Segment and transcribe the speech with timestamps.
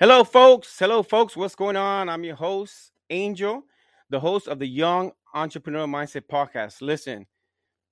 [0.00, 0.78] Hello, folks.
[0.78, 1.36] Hello, folks.
[1.36, 2.08] What's going on?
[2.08, 3.64] I'm your host, Angel,
[4.08, 6.80] the host of the Young Entrepreneur Mindset Podcast.
[6.80, 7.26] Listen,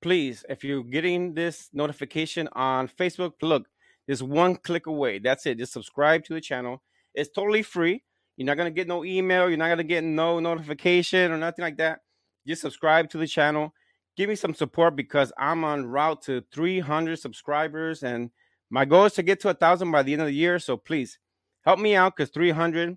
[0.01, 3.66] please, if you're getting this notification on Facebook, look,
[4.06, 5.19] there's one click away.
[5.19, 5.58] That's it.
[5.58, 6.80] Just subscribe to the channel.
[7.12, 8.05] It's totally free.
[8.36, 9.48] You're not going to get no email.
[9.48, 12.02] You're not going to get no notification or nothing like that.
[12.46, 13.75] Just subscribe to the channel.
[14.16, 18.30] Give me some support because I'm on route to 300 subscribers and
[18.70, 20.61] my goal is to get to a thousand by the end of the year.
[20.61, 21.18] So please
[21.67, 22.96] help me out because 300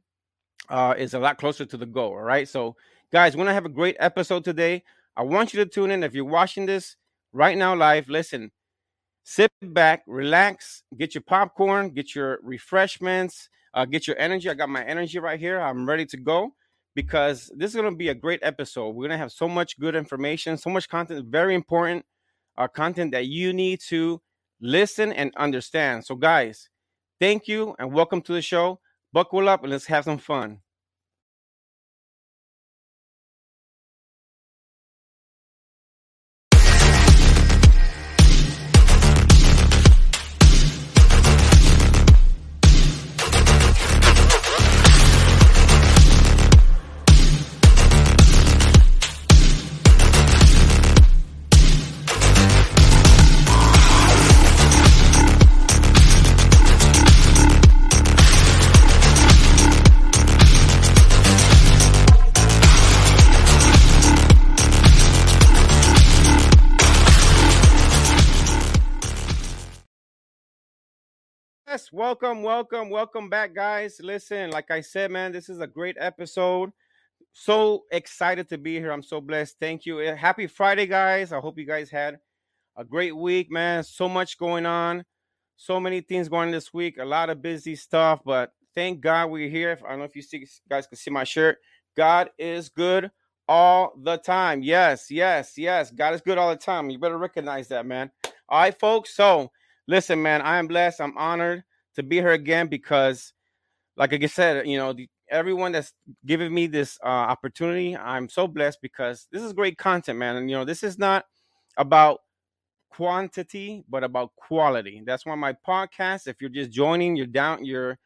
[0.70, 2.12] uh, is a lot closer to the goal.
[2.12, 2.48] All right.
[2.48, 2.76] So,
[3.12, 4.84] guys, we're going to have a great episode today.
[5.18, 6.04] I want you to tune in.
[6.04, 6.96] If you're watching this
[7.34, 8.52] right now live, listen,
[9.24, 14.50] sit back, relax, get your popcorn, get your refreshments, uh, get your energy.
[14.50, 15.60] I got my energy right here.
[15.60, 16.54] I'm ready to go
[16.96, 18.90] because this is going to be a great episode.
[18.90, 22.06] We're going to have so much good information, so much content, very important
[22.58, 24.22] uh, content that you need to
[24.62, 26.06] listen and understand.
[26.06, 26.70] So, guys,
[27.20, 28.80] Thank you and welcome to the show.
[29.14, 30.62] Buckle up and let's have some fun.
[71.92, 74.00] Welcome, welcome, welcome back, guys.
[74.04, 76.70] Listen, like I said, man, this is a great episode.
[77.34, 78.92] So excited to be here.
[78.92, 79.56] I'm so blessed.
[79.60, 80.00] Thank you.
[80.00, 81.34] Eh, happy Friday, guys.
[81.34, 82.20] I hope you guys had
[82.78, 83.84] a great week, man.
[83.84, 85.04] So much going on,
[85.56, 87.00] so many things going this week.
[87.00, 89.76] A lot of busy stuff, but thank God we're here.
[89.84, 91.58] I don't know if you see, guys can see my shirt.
[91.98, 93.10] God is good
[93.48, 94.62] all the time.
[94.62, 95.90] Yes, yes, yes.
[95.90, 96.92] God is good all the time.
[96.92, 98.12] You better recognize that, man.
[98.48, 99.16] All right, folks.
[99.16, 99.50] So
[99.88, 101.02] listen, man, I am blessed.
[101.02, 101.64] I'm honored
[102.00, 103.34] to be here again because,
[103.96, 105.94] like I said, you know, the, everyone that's
[106.26, 110.38] giving me this uh, opportunity, I'm so blessed because this is great content, man.
[110.38, 111.26] And you know, this is not
[111.78, 112.20] about
[112.90, 115.02] quantity, but about quality.
[115.06, 116.28] That's why my podcast.
[116.28, 117.98] If you're just joining, you're down, you're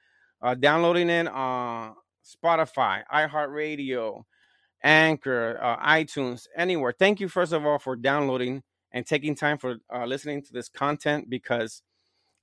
[0.41, 1.93] uh, downloading it on uh,
[2.23, 4.23] Spotify, iHeartRadio,
[4.83, 6.93] Anchor, uh, iTunes, anywhere.
[6.97, 10.69] Thank you first of all for downloading and taking time for uh, listening to this
[10.69, 11.81] content because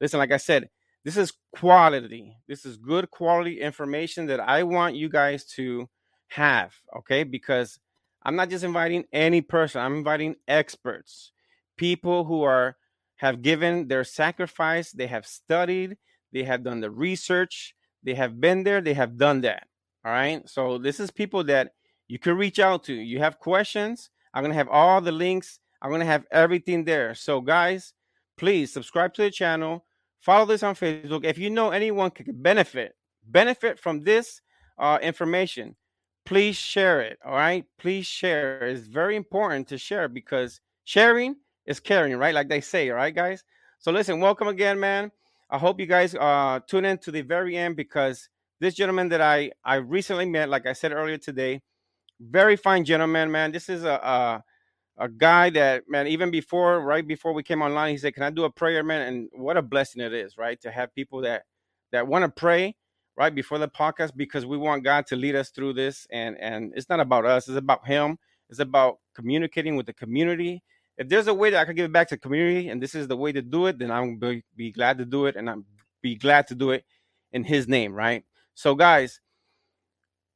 [0.01, 0.69] listen like i said
[1.05, 5.89] this is quality this is good quality information that i want you guys to
[6.29, 7.79] have okay because
[8.23, 11.33] i'm not just inviting any person i'm inviting experts
[11.77, 12.77] people who are
[13.17, 15.97] have given their sacrifice they have studied
[16.33, 19.67] they have done the research they have been there they have done that
[20.05, 21.73] all right so this is people that
[22.09, 25.61] you can reach out to you have questions i'm going to have all the links
[25.83, 27.15] I'm going to have everything there.
[27.15, 27.95] So, guys,
[28.37, 29.85] please subscribe to the channel.
[30.21, 31.25] Follow this on Facebook.
[31.25, 32.95] If you know anyone could benefit,
[33.27, 34.41] benefit from this
[34.79, 35.77] uh, information,
[36.27, 37.19] please share it.
[37.25, 37.65] All right.
[37.79, 38.67] Please share.
[38.67, 41.37] It's very important to share because sharing
[41.67, 42.35] is caring, right?
[42.35, 43.45] Like they say, all right, guys?
[43.79, 45.11] So, listen, welcome again, man.
[45.49, 48.29] I hope you guys uh, tune in to the very end because
[48.61, 51.63] this gentleman that I, I recently met, like I said earlier today,
[52.21, 53.53] very fine gentleman, man.
[53.53, 54.45] This is a, a
[55.01, 58.31] a guy that man even before right before we came online he said can i
[58.31, 59.01] do a prayer man?
[59.01, 61.45] And what a blessing it is right to have people that
[61.91, 62.77] that want to pray
[63.17, 66.07] right before the podcast because we want god to lead us through this.
[66.13, 68.19] And and it's not about us it's about him.
[68.51, 70.63] It's about communicating with the community.
[70.99, 72.95] If there's a way that i can give it back to the community and this
[72.95, 75.49] is the way to do it then i'm be, be glad to do it and
[75.49, 75.65] i'm
[76.03, 76.85] be glad to do it
[77.33, 78.23] in his name right?
[78.55, 79.21] So guys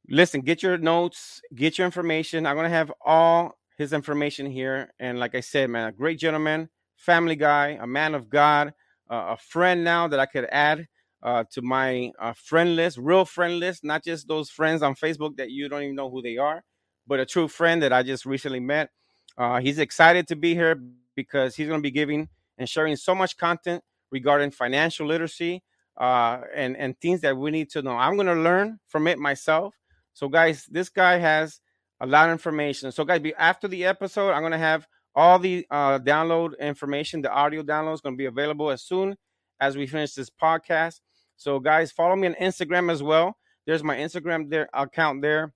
[0.09, 2.47] listen get your notes get your information.
[2.47, 4.91] I'm going to have all his information here.
[4.99, 8.73] And like I said, man, a great gentleman, family guy, a man of God,
[9.09, 10.87] uh, a friend now that I could add
[11.23, 15.37] uh, to my uh, friend list, real friend list, not just those friends on Facebook
[15.37, 16.63] that you don't even know who they are,
[17.07, 18.89] but a true friend that I just recently met.
[19.37, 20.79] Uh, he's excited to be here
[21.15, 25.63] because he's going to be giving and sharing so much content regarding financial literacy
[25.97, 27.95] uh, and and things that we need to know.
[27.95, 29.75] I'm going to learn from it myself.
[30.13, 31.59] So, guys, this guy has
[31.99, 32.91] a lot of information.
[32.91, 37.21] So, guys, after the episode, I'm gonna have all the uh, download information.
[37.21, 39.15] The audio download is gonna be available as soon
[39.59, 40.99] as we finish this podcast.
[41.37, 43.37] So, guys, follow me on Instagram as well.
[43.65, 45.53] There's my Instagram there account there,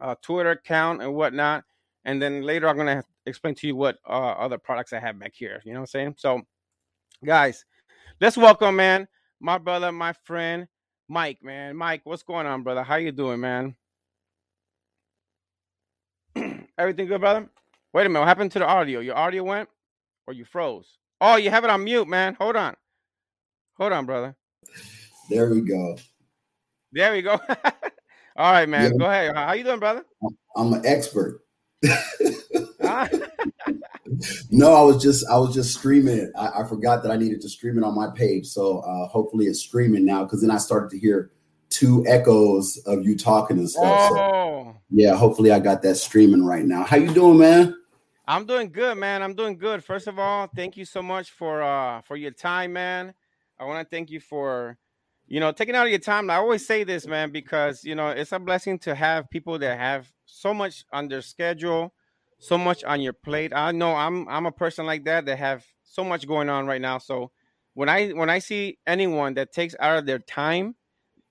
[0.00, 1.64] uh, Twitter account and whatnot.
[2.04, 5.32] And then later, I'm gonna explain to you what uh, other products I have back
[5.34, 5.60] here.
[5.64, 6.14] You know what I'm saying?
[6.18, 6.42] So,
[7.24, 7.64] guys,
[8.20, 9.08] let's welcome, man,
[9.40, 10.68] my brother, my friend,
[11.08, 11.76] Mike, man.
[11.76, 12.82] Mike, what's going on, brother?
[12.82, 13.76] How you doing, man?
[16.78, 17.48] Everything good, brother?
[17.92, 18.20] Wait a minute.
[18.20, 19.00] What happened to the audio?
[19.00, 19.68] Your audio went
[20.26, 20.98] or you froze?
[21.20, 22.34] Oh, you have it on mute, man.
[22.34, 22.74] Hold on.
[23.78, 24.36] Hold on, brother.
[25.30, 25.96] There we go.
[26.92, 27.32] There we go.
[28.36, 28.92] All right, man.
[28.92, 28.98] Yeah.
[28.98, 29.34] Go ahead.
[29.34, 30.04] How you doing, brother?
[30.54, 31.40] I'm an expert.
[32.82, 33.08] Ah.
[34.50, 36.30] no, I was just I was just streaming it.
[36.38, 38.46] I, I, forgot that I needed to stream it on my page.
[38.46, 41.30] So uh, hopefully it's streaming now because then I started to hear
[41.70, 44.10] two echoes of you talking and stuff.
[44.12, 44.14] Oh.
[44.14, 46.84] So, yeah, hopefully I got that streaming right now.
[46.84, 47.76] How you doing, man?
[48.28, 49.22] I'm doing good, man.
[49.22, 49.84] I'm doing good.
[49.84, 53.14] First of all, thank you so much for uh for your time, man.
[53.58, 54.76] I want to thank you for
[55.28, 56.28] you know taking out of your time.
[56.30, 59.78] I always say this, man, because you know it's a blessing to have people that
[59.78, 61.94] have so much on their schedule,
[62.38, 63.52] so much on your plate.
[63.54, 66.80] I know I'm I'm a person like that that have so much going on right
[66.80, 66.98] now.
[66.98, 67.30] So
[67.74, 70.74] when I when I see anyone that takes out of their time,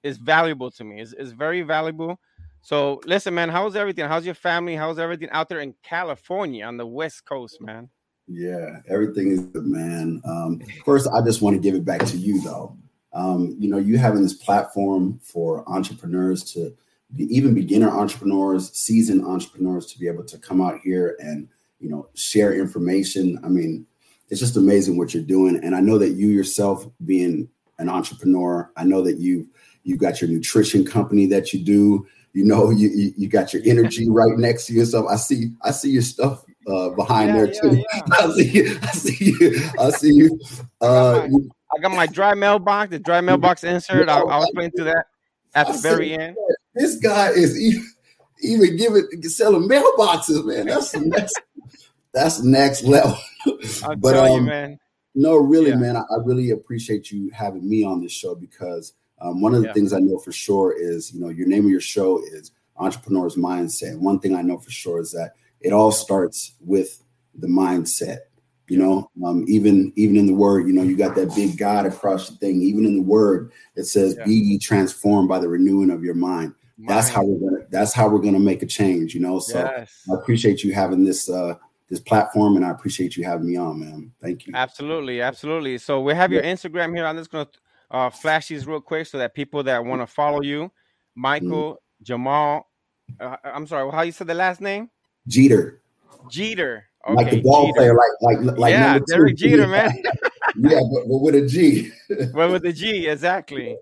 [0.06, 1.02] is valuable to me.
[1.02, 2.20] Is is very valuable
[2.66, 4.08] so listen, man, how's everything?
[4.08, 4.76] How's your family?
[4.76, 7.90] How's everything out there in California on the West Coast, man?
[8.28, 10.20] Yeah, everything is good, man.
[10.26, 12.76] Um, first, I just want to give it back to you, though.
[13.14, 16.76] Um, you know, you having this platform for entrepreneurs to
[17.16, 21.48] be, even beginner entrepreneurs, seasoned entrepreneurs to be able to come out here and
[21.80, 23.40] you know share information.
[23.44, 23.86] I mean,
[24.30, 27.48] it's just amazing what you're doing, and I know that you yourself, being
[27.78, 29.50] an entrepreneur, I know that you
[29.86, 32.06] you got your nutrition company that you do.
[32.34, 35.92] You know you, you, got your energy right next to yourself i see i see
[35.92, 37.76] your stuff uh, behind yeah, there yeah, too.
[37.94, 38.02] yeah.
[38.12, 40.40] i see you i see you i see you.
[40.82, 41.38] Uh, I, got my,
[41.78, 44.10] I got my dry mailbox the dry mailbox insert.
[44.10, 45.06] I'll, I'll explain to that
[45.54, 46.36] at I the very end.
[46.74, 47.88] This guy is even,
[48.42, 50.68] even giving selling mailboxes man.
[50.68, 51.40] That's next
[52.14, 53.18] that's next level.
[53.98, 54.80] But um, you, man.
[55.14, 59.42] no really man I, I really appreciate you having me on this show because um,
[59.42, 59.74] one of the yeah.
[59.74, 63.36] things I know for sure is, you know, your name of your show is Entrepreneur's
[63.36, 63.98] Mindset.
[64.00, 67.02] One thing I know for sure is that it all starts with
[67.36, 68.20] the mindset.
[68.68, 71.86] You know, um, even even in the word, you know, you got that big God
[71.86, 72.64] across the thing.
[72.64, 74.26] Even in the word, it says, yeah.
[74.26, 76.90] "Be ye transformed by the renewing of your mind." mind.
[76.90, 77.64] That's how we're gonna.
[77.70, 79.14] That's how we're gonna make a change.
[79.14, 80.02] You know, so yes.
[80.12, 81.54] I appreciate you having this uh,
[81.90, 84.12] this platform, and I appreciate you having me on, man.
[84.20, 84.54] Thank you.
[84.56, 85.78] Absolutely, absolutely.
[85.78, 87.06] So we have your Instagram here.
[87.06, 87.48] I'm just gonna
[87.92, 90.72] uh, flash these real quick so that people that want to follow you,
[91.16, 91.78] Michael mm.
[92.04, 92.70] Jamal.
[93.20, 94.90] Uh, I'm sorry, how you said the last name?
[95.28, 95.82] Jeter.
[96.30, 96.86] Jeter.
[97.08, 97.76] Okay, like the ball Jeter.
[97.76, 99.50] player, like like like yeah, Derek two.
[99.50, 99.92] Jeter, man.
[100.58, 101.92] yeah, but, but, with a G.
[102.34, 103.78] well, with a G, exactly.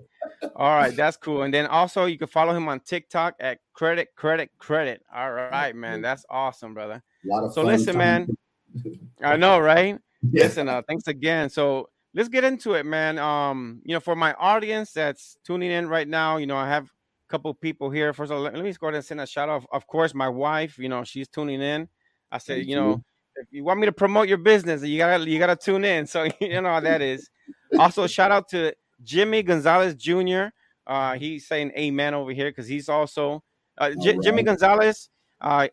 [0.56, 1.44] All right, that's cool.
[1.44, 5.02] And then also you can follow him on TikTok at credit credit credit.
[5.14, 7.02] All right, man, that's awesome, brother.
[7.52, 7.98] so listen, time.
[7.98, 8.28] man.
[9.22, 9.98] I know, right?
[10.32, 10.44] Yeah.
[10.46, 11.50] Listen, uh, thanks again.
[11.50, 13.18] So let's get into it, man.
[13.18, 16.86] Um, you know, for my audience that's tuning in right now, you know, I have
[16.86, 16.90] a
[17.30, 18.14] couple people here.
[18.14, 19.66] First of all, let, let me go ahead and send a shout out.
[19.72, 21.88] Of course, my wife, you know, she's tuning in.
[22.32, 23.04] I said, Thank you know, you.
[23.38, 26.08] if you want me to promote your business, you gotta you gotta tune in.
[26.08, 27.30] So you know how that is.
[27.78, 28.74] also, shout out to
[29.04, 30.46] Jimmy Gonzalez Jr.
[30.86, 33.44] Uh, he's saying amen over here because he's also
[33.78, 34.22] uh, J- right.
[34.22, 35.10] Jimmy Gonzalez.
[35.42, 35.68] Uh,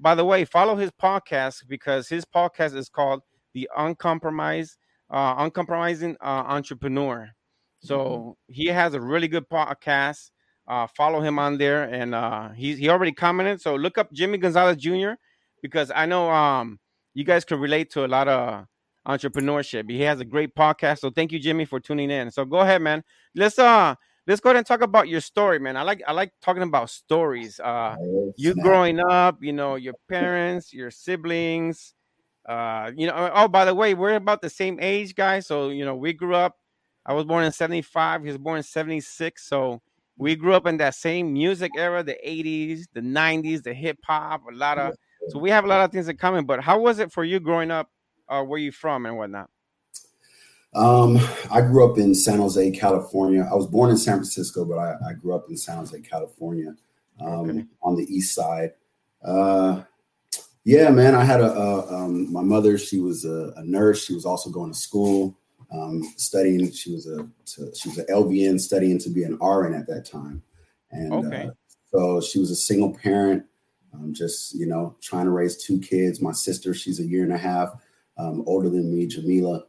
[0.00, 3.22] by the way, follow his podcast because his podcast is called
[3.54, 4.76] The Uncompromised
[5.12, 7.30] uh, uncompromising uh, entrepreneur.
[7.80, 8.52] So mm-hmm.
[8.52, 10.30] he has a really good podcast.
[10.66, 13.60] Uh, follow him on there, and uh, he he already commented.
[13.60, 15.12] So look up Jimmy Gonzalez Jr.
[15.60, 16.78] because I know um
[17.14, 18.66] you guys can relate to a lot of
[19.06, 19.90] entrepreneurship.
[19.90, 21.00] He has a great podcast.
[21.00, 22.30] So thank you, Jimmy, for tuning in.
[22.30, 23.02] So go ahead, man.
[23.34, 23.96] Let's uh
[24.26, 25.76] let's go ahead and talk about your story, man.
[25.76, 27.58] I like I like talking about stories.
[27.60, 27.96] Uh,
[28.36, 31.94] you growing up, you know, your parents, your siblings,
[32.46, 35.46] uh, you know, oh, by the way, we're about the same age, guys.
[35.46, 36.58] So, you know, we grew up.
[37.04, 38.22] I was born in 75.
[38.22, 39.42] He was born in 76.
[39.42, 39.80] So
[40.16, 44.42] we grew up in that same music era, the 80s, the 90s, the hip hop,
[44.50, 44.94] a lot of
[45.28, 46.44] so we have a lot of things in common.
[46.44, 47.90] But how was it for you growing up?
[48.28, 49.50] Uh, where you from and whatnot?
[50.74, 51.18] Um,
[51.50, 53.46] I grew up in San Jose, California.
[53.50, 56.74] I was born in San Francisco, but I, I grew up in San Jose, California,
[57.20, 57.64] um, okay.
[57.82, 58.72] on the east side.
[59.22, 59.82] Uh,
[60.64, 61.14] yeah, man.
[61.14, 62.78] I had a, a um, my mother.
[62.78, 64.04] She was a, a, nurse.
[64.04, 65.36] She was also going to school,
[65.72, 66.70] um, studying.
[66.70, 70.04] She was a to, she was an LVN studying to be an RN at that
[70.04, 70.42] time,
[70.92, 71.48] and okay.
[71.48, 71.50] uh,
[71.90, 73.44] so she was a single parent.
[73.92, 76.22] Um, just you know, trying to raise two kids.
[76.22, 77.74] My sister, she's a year and a half
[78.16, 79.64] um, older than me, Jamila,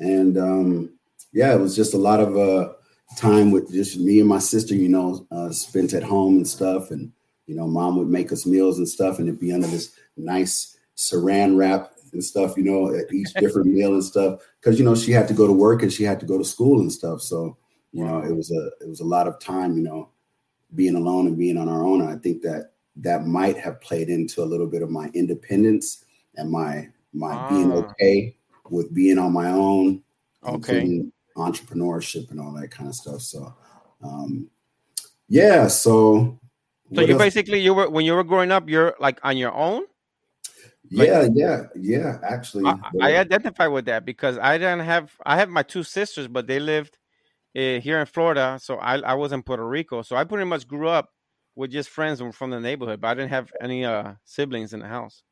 [0.00, 0.90] and um,
[1.32, 2.72] yeah, it was just a lot of uh,
[3.16, 4.74] time with just me and my sister.
[4.74, 7.12] You know, uh, spent at home and stuff, and
[7.46, 10.76] you know, mom would make us meals and stuff, and it'd be under this nice
[10.96, 14.40] saran wrap and stuff, you know, at each different meal and stuff.
[14.62, 16.44] Cause, you know, she had to go to work and she had to go to
[16.44, 17.22] school and stuff.
[17.22, 17.56] So,
[17.92, 19.76] You know, it was a it was a lot of time.
[19.76, 20.08] You know,
[20.74, 22.02] being alone and being on our own.
[22.02, 26.04] I think that that might have played into a little bit of my independence
[26.36, 27.48] and my my ah.
[27.48, 28.36] being okay
[28.70, 30.02] with being on my own,
[30.44, 31.04] okay,
[31.36, 33.20] entrepreneurship and all that kind of stuff.
[33.20, 33.54] So,
[34.02, 34.48] um,
[35.28, 35.68] yeah.
[35.68, 36.38] So,
[36.94, 37.22] so you else?
[37.22, 39.84] basically you were when you were growing up, you're like on your own.
[40.88, 42.18] Yeah, like, yeah, yeah.
[42.22, 45.12] Actually, I, I, identify with that because I didn't have.
[45.24, 46.98] I have my two sisters, but they lived
[47.56, 50.68] uh, here in Florida, so I I was in Puerto Rico, so I pretty much
[50.68, 51.10] grew up
[51.56, 54.86] with just friends from the neighborhood, but I didn't have any uh, siblings in the
[54.86, 55.22] house.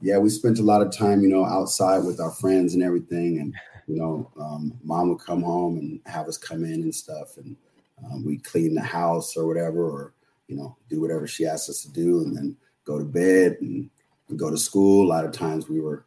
[0.00, 3.38] Yeah, we spent a lot of time, you know, outside with our friends and everything,
[3.38, 3.54] and
[3.86, 7.56] you know, um, mom would come home and have us come in and stuff, and
[8.04, 10.12] um, we clean the house or whatever, or
[10.48, 13.88] you know, do whatever she asked us to do, and then go to bed and,
[14.28, 15.06] and go to school.
[15.06, 16.06] A lot of times we were,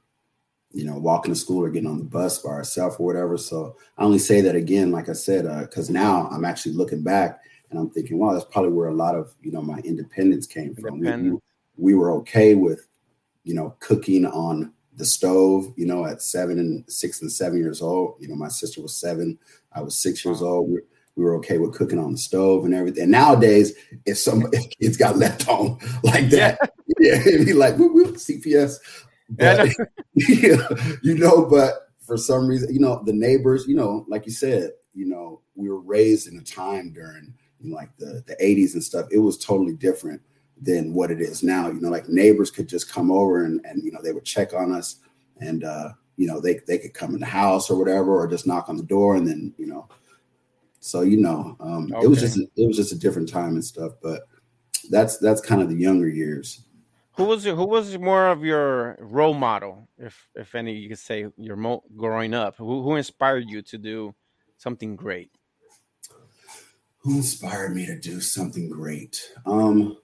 [0.72, 3.38] you know, walking to school or getting on the bus by ourselves or whatever.
[3.38, 7.04] So I only say that again, like I said, because uh, now I'm actually looking
[7.04, 10.48] back and I'm thinking, wow, that's probably where a lot of you know my independence
[10.48, 11.00] came from.
[11.32, 11.40] We,
[11.78, 12.88] we were okay with,
[13.44, 17.82] you know, cooking on the stove, you know, at seven and six and seven years
[17.82, 18.16] old.
[18.20, 19.40] You know, my sister was seven,
[19.74, 20.70] I was six years old.
[20.70, 20.80] We,
[21.16, 23.04] we were okay with cooking on the stove and everything.
[23.04, 23.74] And nowadays,
[24.06, 26.58] if some if kids got left home like that,
[27.00, 28.76] yeah, yeah it'd be like whoop, whoop, CPS.
[29.30, 29.70] But,
[30.14, 30.68] yeah,
[31.02, 34.72] you know, but for some reason, you know, the neighbors, you know, like you said,
[34.94, 39.08] you know, we were raised in a time during like the the 80s and stuff.
[39.12, 40.22] It was totally different
[40.62, 41.70] than what it is now.
[41.70, 44.54] You know, like neighbors could just come over and, and you know, they would check
[44.54, 44.98] on us
[45.40, 48.46] and, uh, you know, they, they could come in the house or whatever, or just
[48.46, 49.88] knock on the door and then, you know,
[50.82, 52.06] so, you know, um, okay.
[52.06, 54.24] it was just, a, it was just a different time and stuff, but
[54.90, 56.66] that's, that's kind of the younger years.
[57.16, 61.28] Who was who was more of your role model, if if any you could say
[61.38, 62.56] your mo- growing up?
[62.56, 64.16] Who who inspired you to do
[64.58, 65.30] something great?
[67.00, 69.22] Who inspired me to do something great?
[69.46, 69.98] Um,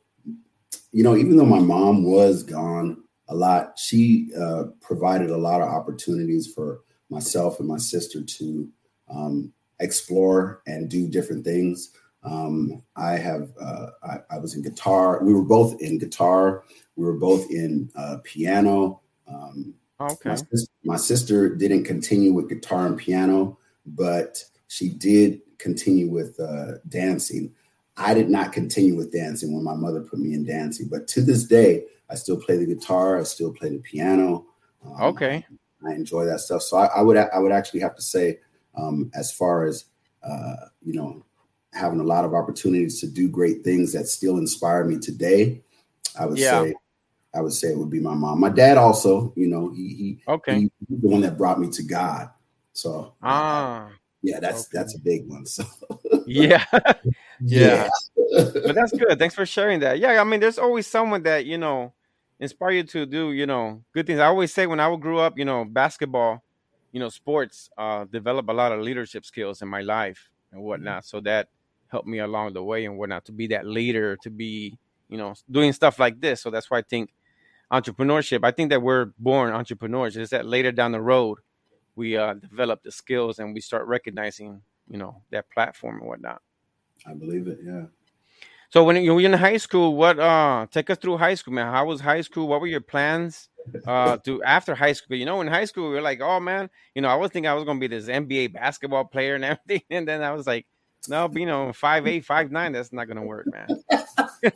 [0.91, 5.61] you know, even though my mom was gone a lot, she uh, provided a lot
[5.61, 8.69] of opportunities for myself and my sister to
[9.09, 11.91] um, explore and do different things.
[12.23, 15.23] Um, I have, uh, I, I, was in guitar.
[15.23, 16.63] We were both in guitar.
[16.95, 19.01] We were both in uh, piano.
[19.27, 20.29] Um, okay.
[20.29, 26.39] My sister, my sister didn't continue with guitar and piano, but she did continue with
[26.39, 27.53] uh, dancing.
[27.97, 31.21] I did not continue with dancing when my mother put me in dancing, but to
[31.21, 33.19] this day, I still play the guitar.
[33.19, 34.45] I still play the piano.
[34.85, 35.45] Um, okay,
[35.85, 36.61] I enjoy that stuff.
[36.61, 38.39] So I, I, would I would actually have to say,
[38.77, 39.85] um, as far as
[40.23, 41.23] uh, you know,
[41.73, 45.61] having a lot of opportunities to do great things that still inspire me today,
[46.19, 46.63] I would yeah.
[46.63, 46.75] say
[47.35, 48.39] I would say it would be my mom.
[48.39, 51.83] My dad also, you know, he he okay, he, the one that brought me to
[51.83, 52.29] God.
[52.73, 53.89] So ah,
[54.21, 54.69] yeah, that's okay.
[54.73, 55.45] that's a big one.
[55.45, 55.63] So
[56.27, 56.65] yeah.
[57.41, 57.89] yeah.
[58.31, 59.17] but that's good.
[59.19, 59.99] Thanks for sharing that.
[59.99, 61.93] Yeah, I mean, there's always someone that, you know,
[62.39, 64.19] inspire you to do, you know, good things.
[64.19, 66.43] I always say when I grew up, you know, basketball,
[66.91, 70.67] you know, sports uh develop a lot of leadership skills in my life and mm-hmm.
[70.67, 71.05] whatnot.
[71.05, 71.49] So that
[71.87, 74.77] helped me along the way and whatnot to be that leader, to be,
[75.09, 76.41] you know, doing stuff like this.
[76.41, 77.13] So that's why I think
[77.71, 80.17] entrepreneurship, I think that we're born entrepreneurs.
[80.17, 81.39] Is that later down the road
[81.95, 86.41] we uh, develop the skills and we start recognizing, you know, that platform and whatnot.
[87.05, 87.59] I believe it.
[87.63, 87.85] Yeah.
[88.69, 91.71] So when you were in high school, what uh take us through high school, man?
[91.71, 92.47] How was high school?
[92.47, 93.49] What were your plans
[93.85, 95.17] uh to after high school?
[95.17, 97.49] You know, in high school we were like, oh man, you know, I was thinking
[97.49, 100.65] I was gonna be this NBA basketball player and everything, and then I was like,
[101.07, 103.67] no, you know, five eight, five nine, that's not gonna work, man.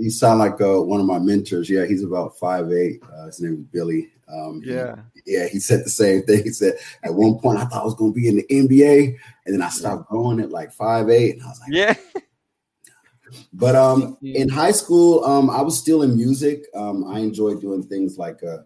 [0.00, 1.68] you sound like uh, one of my mentors.
[1.68, 3.02] Yeah, he's about five eight.
[3.02, 4.10] Uh, his name is Billy.
[4.32, 5.48] Um, yeah, yeah.
[5.48, 6.44] He said the same thing.
[6.44, 9.16] He said at one point I thought I was going to be in the NBA,
[9.46, 11.94] and then I stopped growing at like five eight, and I was like, yeah.
[13.52, 16.64] But um, in high school, um, I was still in music.
[16.74, 18.58] Um, I enjoyed doing things like uh,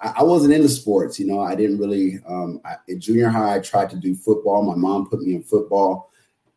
[0.00, 1.18] I, I wasn't into sports.
[1.18, 2.18] You know, I didn't really.
[2.26, 4.62] Um, I, in junior high, I tried to do football.
[4.62, 6.08] My mom put me in football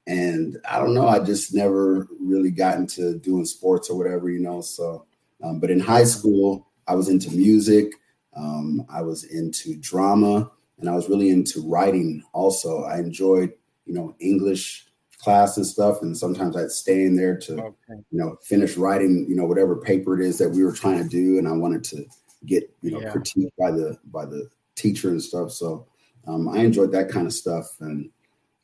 [0.08, 4.40] and I don't know, I just never really got into doing sports or whatever, you
[4.40, 4.62] know.
[4.62, 5.06] So,
[5.44, 7.94] um, but in high school, I was into music,
[8.36, 12.24] um, I was into drama, and I was really into writing.
[12.34, 13.54] Also, I enjoyed,
[13.86, 14.88] you know, English
[15.22, 18.02] class and stuff, and sometimes I'd stay in there to, okay.
[18.12, 21.10] you know, finish writing, you know, whatever paper it is that we were trying to
[21.10, 22.06] do, and I wanted to
[22.46, 23.14] get, you know, yeah.
[23.14, 25.52] critiqued by the by the teacher and stuff.
[25.52, 25.88] So,
[26.28, 28.10] um, I enjoyed that kind of stuff, and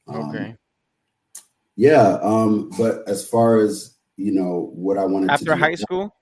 [0.07, 0.55] um, okay
[1.77, 6.13] yeah, um, but as far as you know, what I wanted to after high school.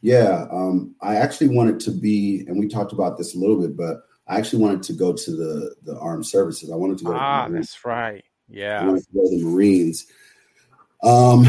[0.00, 3.76] Yeah, um, I actually wanted to be, and we talked about this a little bit,
[3.76, 6.72] but I actually wanted to go to the the armed services.
[6.72, 7.14] I wanted to go.
[7.14, 8.24] Ah, to that's right.
[8.48, 8.80] Yeah.
[8.80, 10.06] I wanted to go to the Marines.
[11.02, 11.46] Um,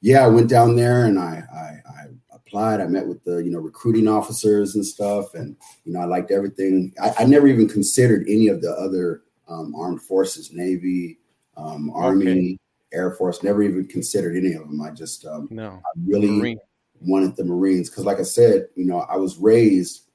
[0.00, 2.80] yeah, I went down there and I, I, I applied.
[2.80, 6.30] I met with the you know recruiting officers and stuff, and you know I liked
[6.30, 6.92] everything.
[7.02, 11.18] I, I never even considered any of the other um, armed forces, Navy,
[11.56, 12.58] um, Army, okay.
[12.92, 13.42] Air Force.
[13.42, 14.80] Never even considered any of them.
[14.82, 16.58] I just um, no, I really Marine.
[17.00, 20.08] wanted the Marines because, like I said, you know I was raised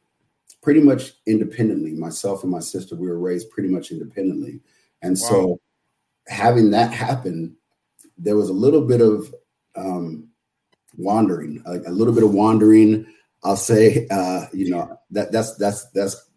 [0.62, 1.94] pretty much independently.
[1.94, 4.60] Myself and my sister, we were raised pretty much independently,
[5.02, 5.30] and wow.
[5.30, 5.62] so
[6.28, 7.56] having that happen,
[8.18, 9.34] there was a little bit of
[9.76, 10.28] um,
[10.98, 13.06] wandering, a, a, little bit of wandering.
[13.44, 16.30] I'll say, uh, you know, that that's that's that's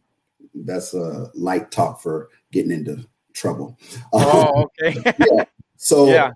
[0.55, 3.79] that's a light talk for getting into trouble.
[4.13, 5.01] Oh, okay.
[5.19, 5.45] yeah.
[5.77, 6.31] So yeah.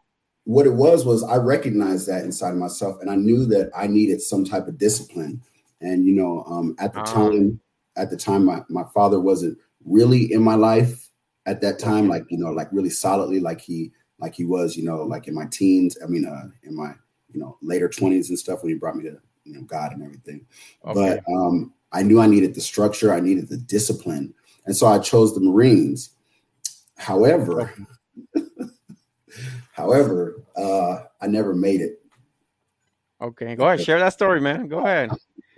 [0.44, 3.86] what it was was I recognized that inside of myself, and I knew that I
[3.86, 5.42] needed some type of discipline.
[5.80, 7.60] And you know, um, at the uh time,
[7.96, 11.03] at the time, my my father wasn't really in my life
[11.46, 14.84] at that time, like you know, like really solidly, like he like he was, you
[14.84, 15.96] know, like in my teens.
[16.02, 16.94] I mean, uh, in my
[17.32, 20.02] you know later 20s and stuff when he brought me to you know God and
[20.02, 20.46] everything.
[20.84, 21.20] Okay.
[21.24, 24.34] But um, I knew I needed the structure, I needed the discipline,
[24.66, 26.10] and so I chose the Marines.
[26.96, 27.72] However,
[29.72, 32.00] however, uh, I never made it.
[33.20, 34.68] Okay, go ahead, share that story, man.
[34.68, 35.10] Go ahead.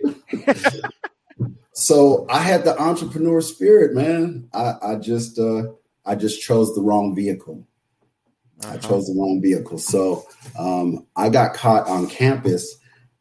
[1.77, 4.49] so I had the entrepreneur spirit, man.
[4.51, 5.63] I, I just uh,
[6.07, 7.67] I just chose the wrong vehicle.
[8.63, 8.73] Uh-huh.
[8.73, 9.77] I chose the wrong vehicle.
[9.77, 10.25] So
[10.57, 12.77] um, I got caught on campus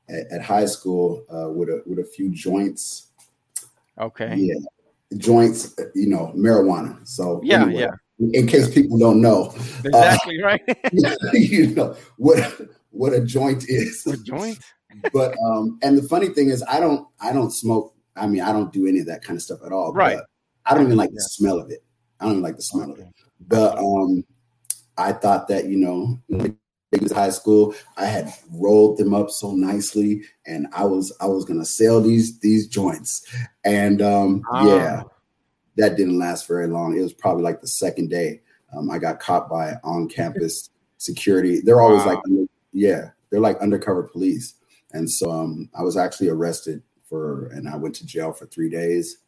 [0.08, 3.10] at, at high school uh, with a with a few joints.
[4.00, 4.34] Okay.
[4.34, 4.54] Yeah,
[5.18, 5.75] joints.
[5.94, 7.06] You know, marijuana.
[7.06, 8.30] So yeah, anyway, yeah.
[8.32, 9.52] In case people don't know,
[9.84, 10.78] exactly uh, right.
[11.34, 12.58] you know what
[12.88, 14.06] what a joint is.
[14.06, 14.58] A joint.
[15.12, 17.92] but um, and the funny thing is, I don't I don't smoke.
[18.16, 19.92] I mean, I don't do any of that kind of stuff at all.
[19.92, 20.18] Right.
[20.64, 21.16] I don't even like yeah.
[21.16, 21.85] the smell of it.
[22.20, 23.02] I don't even like the smell okay.
[23.02, 23.14] of it.
[23.46, 24.25] But um,
[24.96, 26.18] I thought that, you know,
[27.00, 31.44] was high school, I had rolled them up so nicely and I was I was
[31.44, 33.26] gonna sell these these joints.
[33.64, 34.76] And um oh.
[34.76, 35.02] yeah,
[35.76, 36.96] that didn't last very long.
[36.96, 38.40] It was probably like the second day.
[38.76, 41.61] Um, I got caught by on campus security.
[41.61, 42.14] They're always wow.
[42.14, 44.55] like yeah, they're like undercover police.
[44.92, 48.71] And so um I was actually arrested for and I went to jail for three
[48.71, 49.19] days.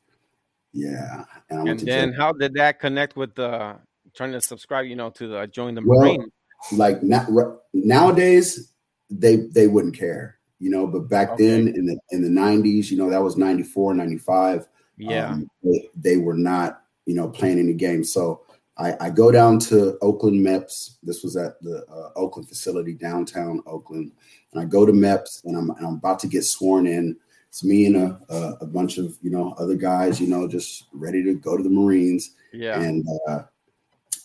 [0.72, 1.24] Yeah.
[1.50, 2.18] And, and then jail.
[2.18, 3.76] how did that connect with the
[4.14, 6.30] trying to subscribe, you know, to the, join the well, Marine.
[6.72, 7.28] Like not,
[7.72, 8.72] nowadays,
[9.10, 10.86] they they wouldn't care, you know.
[10.86, 11.46] But back okay.
[11.46, 14.68] then, in the in the nineties, you know, that was 94, 95.
[14.96, 18.12] Yeah, um, they, they, were not, you know, playing any games.
[18.12, 18.42] So
[18.76, 20.96] I, I go down to Oakland MEPS.
[21.04, 24.10] This was at the uh, Oakland facility, downtown Oakland.
[24.52, 27.16] And I go to MEPS, and I'm and I'm about to get sworn in.
[27.48, 30.84] It's me and a, a, a bunch of you know other guys, you know, just
[30.92, 32.34] ready to go to the Marines.
[32.52, 33.40] Yeah, and uh,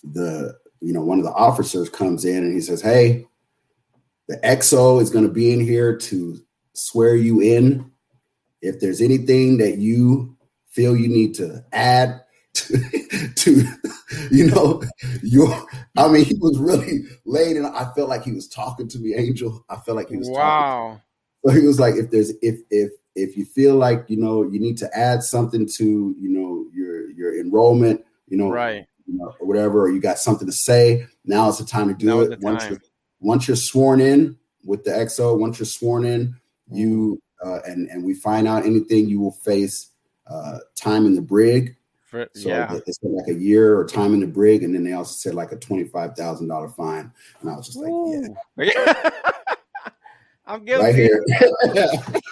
[0.04, 3.26] the you know one of the officers comes in and he says, "Hey,
[4.28, 6.40] the XO is going to be in here to
[6.74, 7.92] swear you in.
[8.62, 12.22] If there's anything that you feel you need to add
[12.54, 12.78] to,
[13.36, 13.64] to
[14.32, 14.84] you know,
[15.22, 15.50] your
[15.98, 19.16] I mean, he was really late and I felt like he was talking to me,
[19.16, 19.66] Angel.
[19.70, 20.42] I felt like he was talking.
[20.42, 21.02] wow.
[21.46, 24.60] So he was like, if there's if if if you feel like you know you
[24.60, 29.34] need to add something to you know your your enrollment, you know, right you know,
[29.40, 32.20] or whatever, or you got something to say, now is the time to do now
[32.22, 32.40] it.
[32.40, 32.82] Once you're,
[33.20, 36.36] once you're sworn in with the XO, once you're sworn in,
[36.72, 39.92] you uh, and and we find out anything, you will face
[40.28, 41.76] uh, time in the brig.
[42.06, 42.80] For, so yeah.
[42.86, 45.52] it's like a year or time in the brig, and then they also said like
[45.52, 48.36] a twenty five thousand dollar fine, and I was just like, Ooh.
[48.58, 49.10] yeah,
[50.46, 50.84] I'm guilty.
[50.84, 51.24] Right here.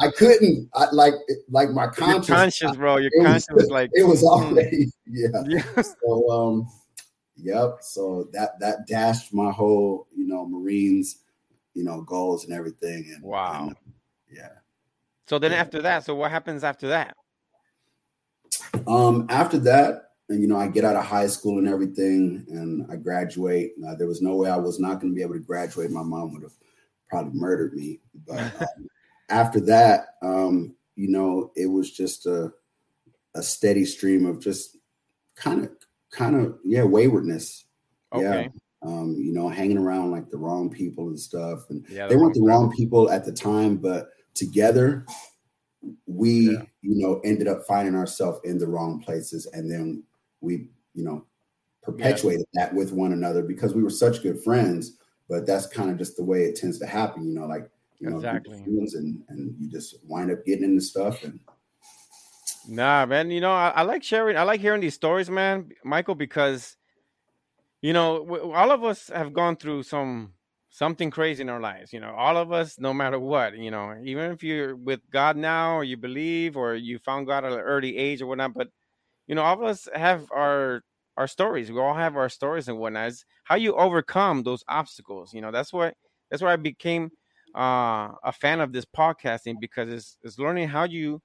[0.00, 1.14] I couldn't I, like
[1.50, 2.96] like my conscience, your conscience, bro.
[2.98, 5.28] Your conscience was, was, like it was already yeah.
[5.46, 5.82] yeah.
[5.82, 6.68] So um,
[7.36, 7.78] yep.
[7.80, 11.18] So that that dashed my whole you know Marines
[11.74, 13.10] you know goals and everything.
[13.14, 13.76] And wow, and,
[14.30, 14.50] yeah.
[15.26, 15.58] So then yeah.
[15.58, 17.16] after that, so what happens after that?
[18.86, 22.90] Um, after that, and you know, I get out of high school and everything, and
[22.90, 23.72] I graduate.
[23.86, 25.90] Uh, there was no way I was not going to be able to graduate.
[25.90, 26.54] My mom would have
[27.08, 28.38] probably murdered me, but.
[28.38, 28.87] Um,
[29.28, 32.52] after that, um, you know, it was just a
[33.34, 34.76] a steady stream of just
[35.36, 35.70] kind of
[36.10, 37.64] kind of yeah waywardness.
[38.12, 38.22] Okay.
[38.22, 38.48] Yeah.
[38.80, 41.68] Um, you know, hanging around like the wrong people and stuff.
[41.68, 45.04] And yeah, they weren't the wrong people at the time, but together
[46.06, 46.62] we, yeah.
[46.82, 49.46] you know, ended up finding ourselves in the wrong places.
[49.46, 50.04] And then
[50.40, 51.24] we, you know,
[51.82, 52.66] perpetuated yeah.
[52.66, 54.96] that with one another because we were such good friends.
[55.28, 57.68] But that's kind of just the way it tends to happen, you know, like
[58.00, 58.58] you know, exactly.
[58.58, 61.40] and and you just wind up getting into stuff and.
[62.70, 63.30] Nah, man.
[63.30, 64.36] You know, I, I, like sharing.
[64.36, 66.76] I like hearing these stories, man, Michael, because
[67.80, 70.34] you know, w- all of us have gone through some
[70.70, 71.92] something crazy in our lives.
[71.92, 73.56] You know, all of us, no matter what.
[73.56, 77.44] You know, even if you're with God now, or you believe, or you found God
[77.44, 78.68] at an early age or whatnot, but
[79.26, 80.82] you know, all of us have our
[81.16, 81.70] our stories.
[81.70, 83.08] We all have our stories and whatnot.
[83.08, 85.32] It's how you overcome those obstacles.
[85.32, 85.94] You know, that's what
[86.30, 87.10] that's why I became
[87.56, 91.20] uh, a fan of this podcasting because it's it's learning how you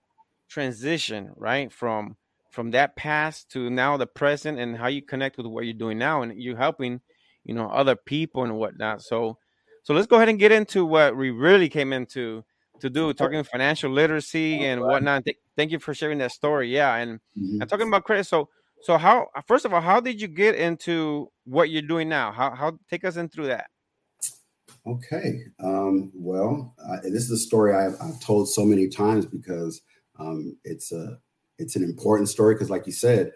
[0.49, 2.15] transition right from
[2.51, 5.97] from that past to now the present and how you connect with what you're doing
[5.97, 7.01] now and you're helping
[7.43, 9.01] you know other people and whatnot.
[9.01, 9.37] So
[9.83, 12.43] so let's go ahead and get into what we really came into
[12.79, 15.25] to do talking financial literacy and whatnot.
[15.25, 16.73] Th- thank you for sharing that story.
[16.73, 17.61] Yeah and, Mhm.
[17.61, 18.49] and talking about credit so
[18.81, 22.31] so how first of all how did you get into what you're doing now?
[22.31, 23.67] How how take us in through that
[24.85, 25.45] Okay.
[25.63, 29.81] Um, well, uh, this is a story I've, I've told so many times because
[30.19, 31.17] um, it's a
[31.57, 33.31] it's an important story because, like you said,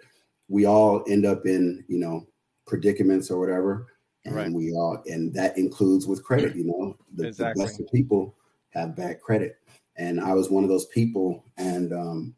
[0.50, 2.28] we all end up in you know
[2.66, 3.88] predicaments or whatever,
[4.26, 4.52] and Right.
[4.52, 6.56] we all and that includes with credit.
[6.56, 7.64] You know, the, Exactly.
[7.64, 8.36] the best of people
[8.72, 9.58] have bad credit,
[9.96, 11.46] and I was one of those people.
[11.56, 12.36] And um,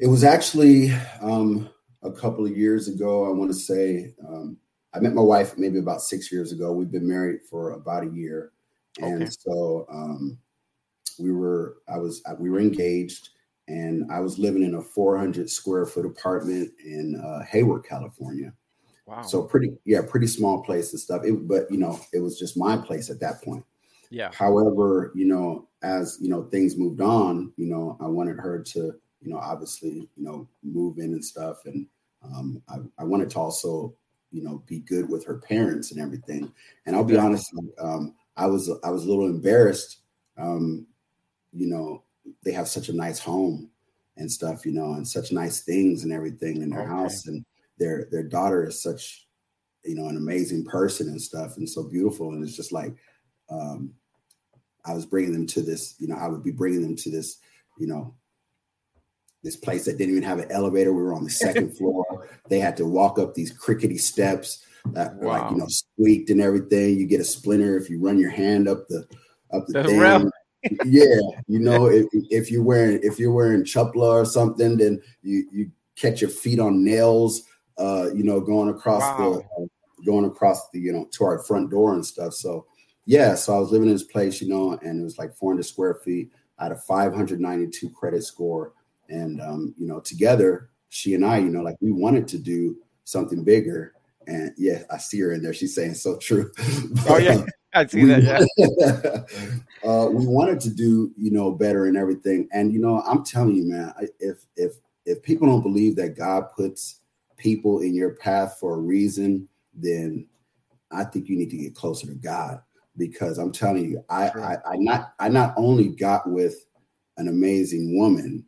[0.00, 1.68] it was actually um,
[2.02, 3.26] a couple of years ago.
[3.26, 4.14] I want to say.
[4.94, 6.72] I met my wife maybe about six years ago.
[6.72, 8.52] We've been married for about a year,
[8.98, 9.32] and Okay.
[9.32, 10.38] so um,
[11.18, 11.78] we were.
[11.88, 12.22] I was.
[12.38, 13.30] We were engaged,
[13.68, 18.54] and I was living in a 400 square foot apartment in uh, Hayward, California.
[19.06, 21.24] wow So pretty, yeah, pretty small place and stuff.
[21.24, 23.64] It, but you know, it was just my place at that point.
[24.10, 27.52] yeah However, you know, as you know, things moved on.
[27.56, 28.80] You know, I wanted her to,
[29.20, 31.86] you know, obviously, you know, move in and stuff, and
[32.22, 33.94] um, I, I wanted to also,
[34.34, 36.52] you know, be good with her parents and everything.
[36.86, 37.46] And I'll be honest,
[37.78, 40.02] um, I was I was a little embarrassed.
[40.36, 40.88] Um,
[41.52, 42.02] you know,
[42.44, 43.70] they have such a nice home
[44.16, 46.90] and stuff, you know, and such nice things and everything in their Okay.
[46.90, 47.44] house, and
[47.78, 49.28] their their daughter is such,
[49.84, 52.30] you know, an amazing person and stuff, and so beautiful.
[52.32, 52.96] And it's just like,
[53.50, 53.94] um,
[54.84, 57.38] I was bringing them to this, you know, I would be bringing them to this,
[57.78, 58.16] you know,
[59.44, 60.92] this place that didn't even have an elevator.
[60.92, 62.28] We were on the second floor.
[62.48, 66.40] They had to walk up these crickety steps that were like, you know, squeaked and
[66.40, 66.98] everything.
[66.98, 69.06] You get a splinter if you run your hand up the
[69.52, 69.98] up the, The thing.
[70.86, 75.46] yeah, you know, if, if you're wearing if you're wearing chupla or something, then you
[75.52, 77.42] you catch your feet on nails.
[77.76, 79.44] Uh, you know, going across Wow.
[79.58, 79.66] the uh,
[80.06, 82.32] going across the you know to our front door and stuff.
[82.32, 82.66] So
[83.06, 85.62] yeah, so I was living in this place, you know, and it was like 400
[85.64, 86.30] square feet.
[86.58, 88.72] I had a 592 credit score,
[89.08, 92.76] and um, you know, together, she and I, you know, like we wanted to do
[93.04, 93.94] something bigger.
[94.26, 95.52] And yeah, I see her in there.
[95.52, 96.50] She's saying so true.
[97.08, 101.86] oh yeah i see we, that yeah uh, we wanted to do, you know, better
[101.86, 102.48] and everything.
[102.52, 106.44] And you know, I'm telling you, man, if if if people don't believe that God
[106.56, 107.00] puts
[107.36, 110.26] people in your path for a reason, then
[110.90, 112.62] I think you need to get closer to God
[112.96, 114.44] because I'm telling you, I Sure.
[114.44, 116.64] I, I not I not only got with
[117.16, 118.44] an amazing woman,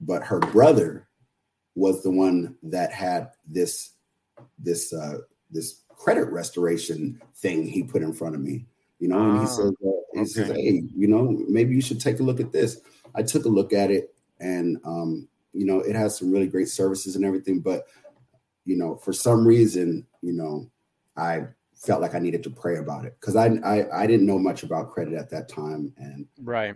[0.00, 1.08] but her brother
[1.74, 3.92] was the one that had this
[4.58, 5.18] this uh
[5.50, 8.64] this credit restoration thing he put in front of me.
[8.98, 12.00] You know, and Ah, he says, uh, he says, hey, you know, maybe you should
[12.00, 12.80] take a look at this.
[13.14, 16.68] I took a look at it, and um, you know, it has some really great
[16.68, 17.86] services and everything, but
[18.64, 20.68] you know, for some reason, you know,
[21.16, 24.38] I felt like I needed to pray about it because I, I I didn't know
[24.38, 26.74] much about credit at that time, and right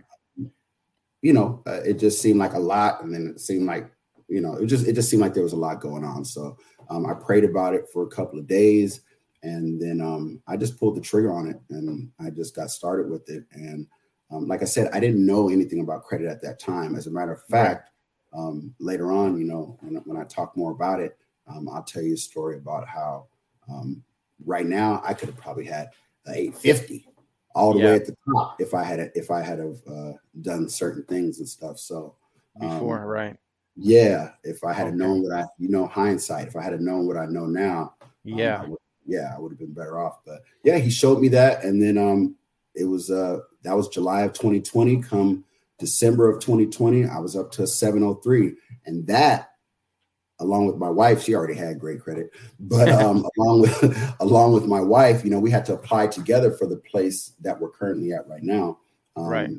[1.23, 3.89] you know, uh, it just seemed like a lot, and then it seemed like
[4.27, 6.25] you know, it just it just seemed like there was a lot going on.
[6.25, 6.57] So
[6.89, 9.01] um, I prayed about it for a couple of days,
[9.41, 13.09] and then um, I just pulled the trigger on it, and I just got started
[13.09, 13.45] with it.
[13.53, 13.87] And
[14.31, 16.95] um, like I said, I didn't know anything about credit at that time.
[16.95, 17.89] As a matter of fact,
[18.33, 22.01] um, later on, you know, when, when I talk more about it, um, I'll tell
[22.01, 23.27] you a story about how
[23.69, 24.03] um,
[24.45, 25.87] right now I could have probably had
[26.25, 27.07] an 850
[27.55, 27.85] all the Yeah.
[27.85, 31.39] way at the top if I had if I had have uh, done certain things
[31.39, 31.79] and stuff.
[31.79, 32.15] So
[32.61, 33.37] um, before right
[33.75, 34.95] yeah, if I had Okay.
[34.95, 38.11] known what I, you know, hindsight, if I had known what I know now, um,
[38.23, 40.19] yeah I would, yeah, I would have been better off.
[40.25, 42.35] But yeah, he showed me that, and then um,
[42.75, 45.01] it was uh, that was July of 2020.
[45.01, 45.43] Come
[45.79, 48.53] December of 2020, I was up to a 703,
[48.85, 49.52] and that,
[50.43, 52.29] along with my wife, she already had great credit,
[52.59, 56.51] but um, along with along with my wife, you know, we had to apply together
[56.51, 58.77] for the place that we're currently at right now.
[59.15, 59.49] Um, Right.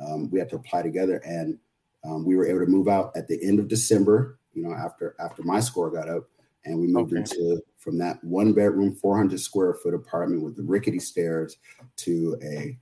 [0.00, 1.56] Um, we had to apply together, and
[2.04, 4.38] um, we were able to move out at the end of December.
[4.52, 6.24] You know, after after my score got up,
[6.64, 7.20] and we moved Okay.
[7.20, 11.56] into from that one bedroom, 400 square foot apartment with the rickety stairs
[11.96, 12.78] to a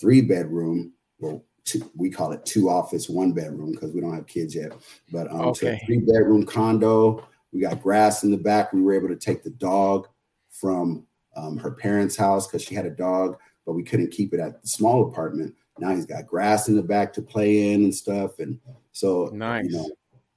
[0.00, 0.92] three bedroom.
[1.20, 4.72] Well, two, we call it two office, one bedroom because we don't have kids yet.
[5.12, 5.80] But um, Okay.
[5.86, 7.26] three bedroom condo.
[7.52, 8.72] We got grass in the back.
[8.72, 10.08] We were able to take the dog
[10.50, 14.40] from um, her parents' house because she had a dog, but we couldn't keep it
[14.40, 15.54] at the small apartment.
[15.78, 18.38] Now he's got grass in the back to play in and stuff.
[18.40, 18.58] And
[18.92, 19.64] so, nice.
[19.64, 19.88] you know,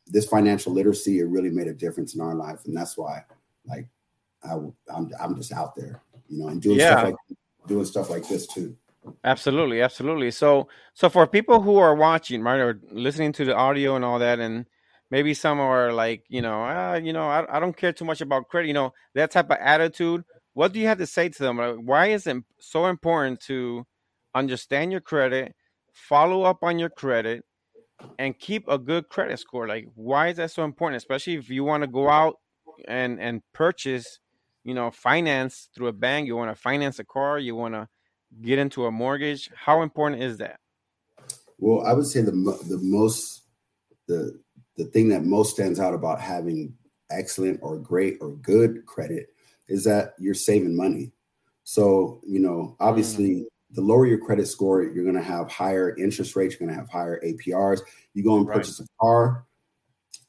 [0.07, 2.65] this financial literacy, it really made a difference in our life.
[2.65, 3.23] And that's why,
[3.65, 3.87] like,
[4.43, 4.53] I,
[4.93, 6.91] I'm, I'm just out there, you know, and doing yeah.
[6.91, 7.15] stuff like
[7.67, 8.75] doing stuff like this too.
[9.23, 10.31] Absolutely, absolutely.
[10.31, 14.19] So, so for people who are watching, right, or listening to the audio and all
[14.19, 14.65] that, and
[15.09, 18.21] maybe some are like, you know, ah, you know, I, I don't care too much
[18.21, 20.23] about credit, you know, that type of attitude.
[20.53, 21.57] What do you have to say to them?
[21.57, 23.85] Like, why is it so important to
[24.35, 25.55] understand your credit,
[25.93, 27.43] follow up on your credit,
[28.19, 29.67] and keep a good credit score?
[29.67, 30.97] Like, why is that so important?
[30.97, 32.35] Especially if you want to go out
[32.87, 34.19] and and purchase,
[34.63, 36.27] you know, finance through a bank.
[36.27, 37.39] You want to finance a car.
[37.39, 37.87] You want to
[38.41, 39.49] get into a mortgage.
[39.55, 40.59] How important is that?
[41.57, 43.43] Well, I would say the the most
[44.07, 44.39] the
[44.77, 46.73] the thing that most stands out about having
[47.11, 49.27] excellent or great or good credit
[49.67, 51.11] is that you're saving money.
[51.63, 53.45] So, you know, obviously, mm.
[53.71, 56.81] the lower your credit score, you're going to have higher interest rates, you're going to
[56.81, 57.81] have higher APRs.
[58.13, 58.87] You go and purchase right.
[58.87, 59.45] a car,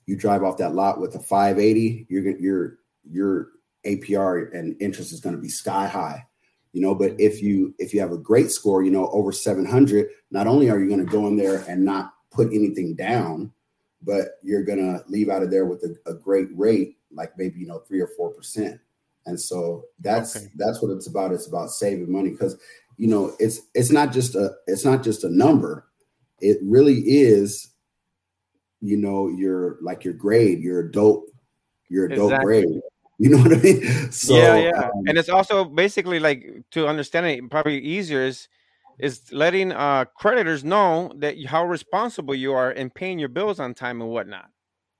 [0.07, 3.49] you drive off that lot with a 580, you're your your
[3.87, 6.27] APR and interest is going to be sky high.
[6.73, 10.09] You know, but if you if you have a great score, you know, over 700,
[10.31, 13.53] not only are you going to go in there and not put anything down,
[14.03, 17.61] but you're going to leave out of there with a, a great rate, like maybe
[17.61, 18.81] you know three or four percent.
[19.27, 20.47] And so that's okay.
[20.57, 21.33] that's what it's about.
[21.33, 22.59] It's about saving money because
[22.97, 25.87] you know it's it's not just a it's not just a number.
[26.41, 27.69] It really is,
[28.81, 31.27] you know, your like your grade, your adult,
[31.89, 32.63] your adult exactly.
[32.63, 32.82] grade.
[33.23, 34.11] You know what I mean?
[34.11, 34.87] So, yeah, yeah.
[34.87, 38.49] Um, and it's also basically like to understand it probably easier is
[38.99, 43.75] is letting uh creditors know that how responsible you are in paying your bills on
[43.75, 44.51] time and whatnot.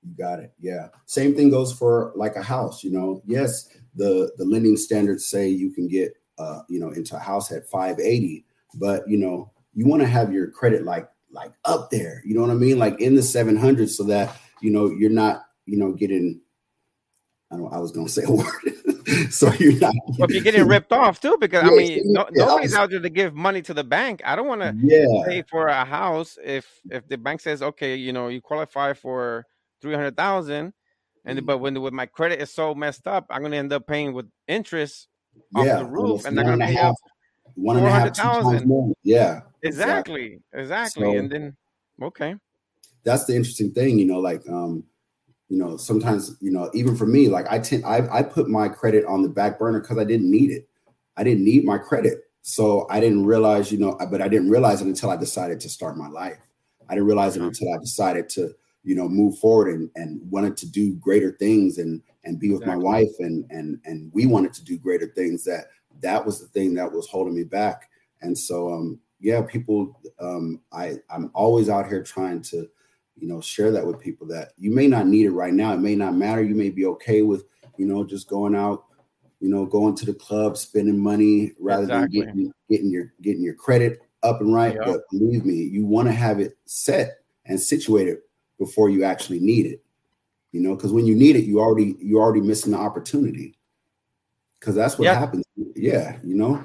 [0.03, 0.53] You got it.
[0.57, 0.87] Yeah.
[1.05, 2.81] Same thing goes for like a house.
[2.81, 7.17] You know, yes, the the lending standards say you can get uh, you know into
[7.17, 11.51] a house at 580, but you know you want to have your credit like like
[11.65, 12.23] up there.
[12.25, 12.79] You know what I mean?
[12.79, 16.39] Like in the 700 so that you know you're not you know getting.
[17.53, 17.73] I don't.
[17.73, 18.47] I was gonna say a word.
[19.31, 19.93] so you're not.
[20.17, 22.89] Well, you're getting ripped off too, because yeah, I mean, no, yeah, nobody's was, out
[22.89, 24.21] there to give money to the bank.
[24.25, 25.05] I don't want to yeah.
[25.25, 29.45] pay for a house if if the bank says, okay, you know, you qualify for
[29.81, 30.73] three hundred thousand,
[31.25, 31.45] and mm-hmm.
[31.45, 34.29] but when with my credit is so messed up, I'm gonna end up paying with
[34.47, 35.07] interest
[35.55, 36.91] off the roof, and they're gonna pay
[37.55, 38.93] one and a half more.
[39.03, 41.57] Yeah, exactly, exactly, so, and then
[42.01, 42.35] okay,
[43.03, 44.83] that's the interesting thing, you know, like um,
[45.49, 48.69] you know, sometimes you know, even for me, like I tend, I I put my
[48.69, 50.67] credit on the back burner because I didn't need it.
[51.17, 54.81] I didn't need my credit, so I didn't realize, you know, but I didn't realize
[54.81, 56.39] it until I decided to start my life.
[56.89, 58.53] I didn't realize it until I decided to
[58.83, 62.61] you know move forward and and wanted to do greater things and and be with
[62.61, 62.83] exactly.
[62.83, 65.67] my wife and and and we wanted to do greater things that
[66.01, 67.89] that was the thing that was holding me back
[68.21, 72.67] and so um yeah people um i i'm always out here trying to
[73.17, 75.79] you know share that with people that you may not need it right now it
[75.79, 77.45] may not matter you may be okay with
[77.77, 78.85] you know just going out
[79.39, 82.19] you know going to the club spending money rather exactly.
[82.19, 84.85] than getting getting your getting your credit up and right yep.
[84.85, 88.17] but believe me you want to have it set and situated
[88.63, 89.81] before you actually need it.
[90.51, 93.57] You know, because when you need it, you already you already missing the opportunity.
[94.59, 95.19] Because that's what yeah.
[95.19, 95.43] happens.
[95.75, 96.63] Yeah, you know.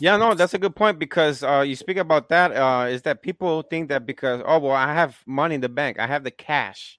[0.00, 2.52] Yeah, no, that's a good point because uh, you speak about that.
[2.52, 5.98] Uh, is that people think that because oh well, I have money in the bank,
[5.98, 6.98] I have the cash,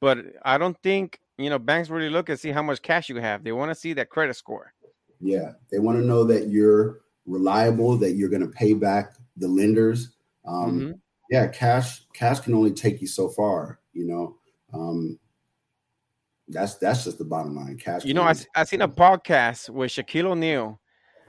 [0.00, 3.16] but I don't think you know banks really look and see how much cash you
[3.16, 3.44] have.
[3.44, 4.72] They want to see that credit score.
[5.20, 9.48] Yeah, they want to know that you're reliable, that you're going to pay back the
[9.48, 10.10] lenders.
[10.46, 10.92] Um, mm-hmm
[11.30, 13.80] yeah, cash cash can only take you so far.
[13.92, 14.36] You know,
[14.72, 15.18] um,
[16.48, 17.78] that's that's just the bottom line.
[17.78, 18.04] Cash.
[18.04, 20.80] You know, I I seen a podcast with Shaquille O'Neal.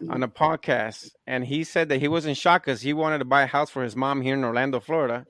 [0.10, 3.26] On a podcast, and he said that he was in shock because he wanted to
[3.26, 5.26] buy a house for his mom here in Orlando, Florida,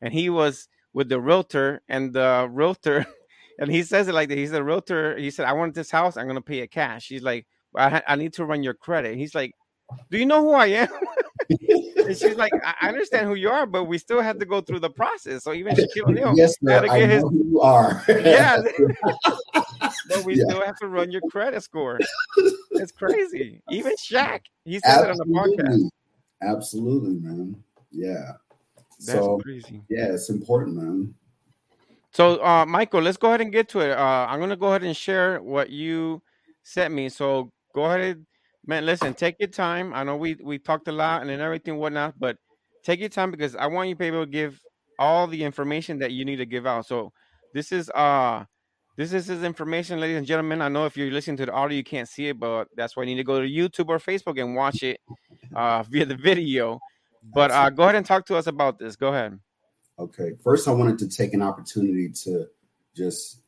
[0.00, 3.06] and he was with the realtor, and the realtor,
[3.58, 4.38] and he says it like that.
[4.38, 5.16] He's the realtor.
[5.16, 6.16] He said, "I want this house.
[6.16, 9.34] I'm gonna pay it cash." He's like, "I I need to run your credit." He's
[9.34, 9.54] like,
[10.10, 10.88] "Do you know who I am?"
[11.96, 14.80] and she's like, I understand who you are, but we still have to go through
[14.80, 15.42] the process.
[15.44, 17.22] So even Shaquille O'Neal yes, had to get I his.
[17.22, 18.04] who you are.
[18.08, 18.62] yeah,
[20.08, 20.44] but we yeah.
[20.44, 21.98] still have to run your credit score.
[22.72, 23.60] It's crazy.
[23.70, 25.90] Even Shaq, he said it on the podcast.
[26.40, 27.62] Absolutely, man.
[27.90, 28.32] Yeah.
[29.00, 29.82] That's so, crazy.
[29.90, 31.14] Yeah, it's important, man.
[32.12, 33.90] So, uh, Michael, let's go ahead and get to it.
[33.90, 36.22] Uh, I'm going to go ahead and share what you
[36.62, 37.10] sent me.
[37.10, 38.24] So, go ahead
[38.66, 39.92] man, listen, take your time.
[39.94, 42.36] I know we we talked a lot and everything whatnot, but
[42.84, 44.60] take your time because I want you to be able to give
[44.98, 46.86] all the information that you need to give out.
[46.86, 47.12] So
[47.54, 48.44] this is uh
[49.00, 50.60] This is his information, ladies and gentlemen.
[50.60, 53.04] I know if you're listening to the audio, you can't see it, but that's why
[53.04, 55.00] you need to go to YouTube or Facebook and watch it
[55.56, 56.78] uh, via the video.
[57.32, 58.96] But uh, go ahead and talk to us about this.
[58.96, 59.40] Go ahead.
[59.98, 60.32] Okay.
[60.44, 62.48] First, I wanted to take an opportunity to
[62.94, 63.38] just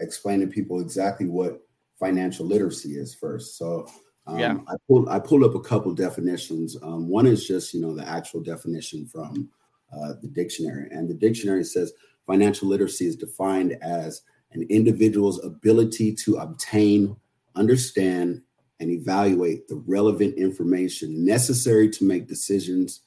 [0.00, 1.60] explain to people exactly what
[2.00, 3.56] financial literacy is first.
[3.56, 3.88] So,
[4.26, 4.56] um, yeah.
[4.66, 6.76] I pulled I pulled up a couple definitions.
[6.82, 9.48] Um, one is just you know the actual definition from
[9.92, 11.92] uh, the dictionary, and the dictionary says
[12.26, 17.16] financial literacy is defined as an individual's ability to obtain,
[17.54, 18.42] understand,
[18.80, 23.02] and evaluate the relevant information necessary to make decisions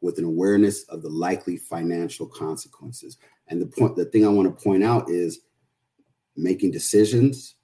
[0.00, 3.18] with an awareness of the likely financial consequences.
[3.48, 5.40] And the point, the thing I want to point out is
[6.36, 7.54] making decisions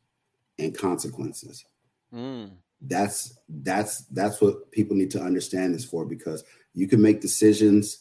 [0.58, 1.64] and consequences.
[2.12, 2.50] Mm.
[2.80, 6.42] That's that's that's what people need to understand this for because
[6.74, 7.98] you can make decisions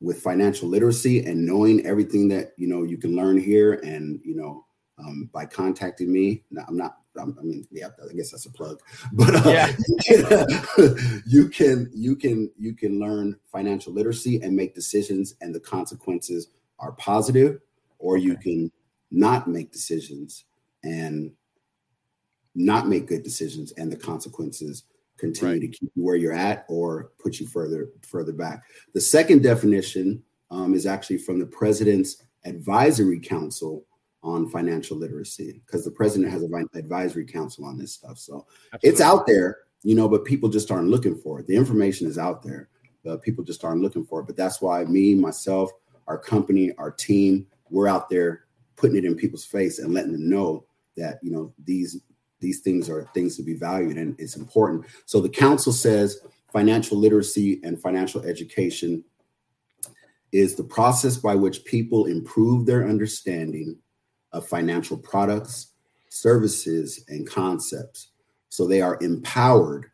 [0.00, 4.34] with financial literacy and knowing everything that you know you can learn here and you
[4.34, 4.64] know
[4.98, 8.80] um, by contacting me i'm not I'm, i mean yeah i guess that's a plug
[9.12, 10.46] but uh, yeah.
[11.26, 16.48] you can you can you can learn financial literacy and make decisions and the consequences
[16.78, 17.60] are positive
[17.98, 18.72] or you can
[19.10, 20.44] not make decisions
[20.82, 21.32] and
[22.54, 24.84] not make good decisions and the consequences
[25.20, 25.60] continue right.
[25.60, 28.64] to keep you where you're at or put you further further back.
[28.94, 33.84] The second definition um, is actually from the president's advisory council
[34.22, 38.18] on financial literacy because the president has an advisory council on this stuff.
[38.18, 38.88] So Absolutely.
[38.90, 41.46] it's out there, you know, but people just aren't looking for it.
[41.46, 42.68] The information is out there,
[43.04, 44.26] but people just aren't looking for it.
[44.26, 45.70] But that's why me, myself,
[46.06, 48.44] our company, our team, we're out there
[48.76, 50.64] putting it in people's face and letting them know
[50.96, 52.00] that you know these
[52.40, 54.86] these things are things to be valued and it's important.
[55.06, 56.20] So the council says
[56.52, 59.04] financial literacy and financial education
[60.32, 63.76] is the process by which people improve their understanding
[64.32, 65.72] of financial products,
[66.08, 68.08] services, and concepts.
[68.48, 69.90] So they are empowered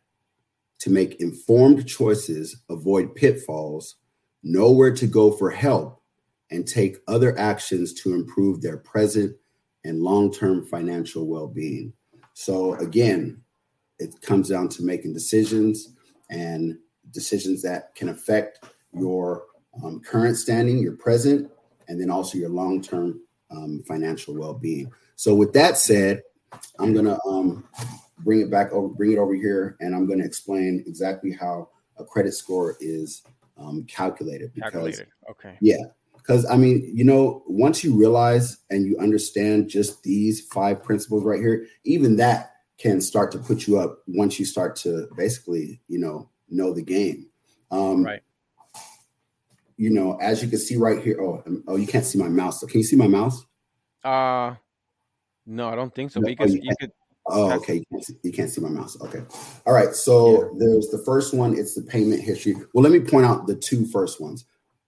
[0.79, 3.95] to make informed choices, avoid pitfalls,
[4.43, 6.01] know where to go for help,
[6.51, 9.35] and take other actions to improve their present
[9.83, 11.93] and long term financial well being.
[12.39, 13.41] So again,
[13.97, 15.95] it comes down to making decisions
[16.29, 16.77] and
[17.09, 19.45] decisions that can affect your
[19.83, 21.49] um, current standing, your present,
[21.87, 24.91] and then also your long term um, financial well being.
[25.15, 26.21] So with that said,
[26.77, 27.67] I'm gonna um,
[28.19, 32.05] bring it back over, bring it over here, and I'm gonna explain exactly how a
[32.05, 33.23] credit score is
[33.57, 34.53] um, calculated.
[34.53, 35.07] Because, calculated.
[35.27, 35.57] Okay.
[35.59, 35.85] Yeah,
[36.27, 41.23] because I mean, you know, once you realize and you understand just these five principles
[41.23, 45.81] right here, even that can start to put you up once you start to basically,
[45.87, 47.27] you know, know the game.
[47.71, 48.21] Um, right.
[49.77, 51.17] You know, as you can see right here.
[51.21, 52.59] Oh, um, oh, you can't see my mouse.
[52.59, 53.45] So can you see my mouse?
[54.03, 54.55] Uh
[55.45, 56.19] no, I don't think so.
[56.19, 56.91] No, because oh, you, you could.
[57.27, 57.75] Oh, okay.
[57.75, 58.99] You can't, see, you can't, see, my mouse.
[59.01, 59.21] Okay.
[59.65, 59.93] All right.
[59.95, 60.47] So yeah.
[60.59, 61.57] there's the first one.
[61.57, 62.55] It's the payment history.
[62.73, 64.45] Well, let me point out the two first ones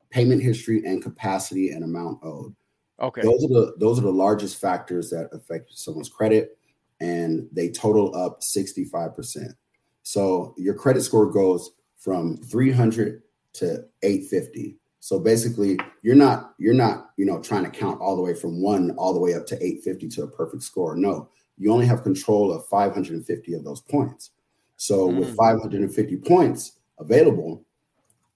[0.10, 2.56] payment history and capacity and amount owed.
[3.00, 3.22] Okay.
[3.22, 6.58] Those are the those are the largest factors that affect someone's credit
[7.00, 9.54] and they total up 65%.
[10.04, 13.22] So your credit score goes from 300
[13.54, 14.78] to 850.
[15.00, 18.62] So basically, you're not you're not, you know, trying to count all the way from
[18.62, 20.96] 1 all the way up to 850 to a perfect score.
[20.96, 21.30] No.
[21.58, 24.32] You only have control of 550 of those points.
[24.78, 25.20] So mm.
[25.20, 27.66] with 550 points available,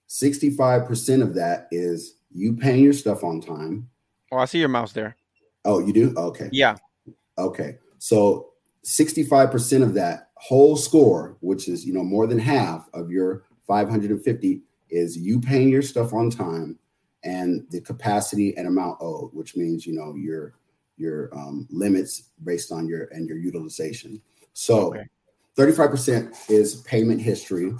[0.08, 3.88] 65% of that is you paying your stuff on time.
[4.32, 5.16] Oh, I see your mouse there.
[5.64, 6.14] Oh, you do?
[6.16, 6.48] Okay.
[6.52, 6.76] Yeah.
[7.38, 7.78] Okay.
[7.98, 8.50] So
[8.84, 14.60] 65% of that whole score, which is, you know, more than half of your 550
[14.90, 16.78] is you paying your stuff on time
[17.22, 20.54] and the capacity and amount owed, which means, you know, your
[20.96, 24.20] your um, limits based on your and your utilization.
[24.52, 25.08] So okay.
[25.58, 27.72] 35% is payment history,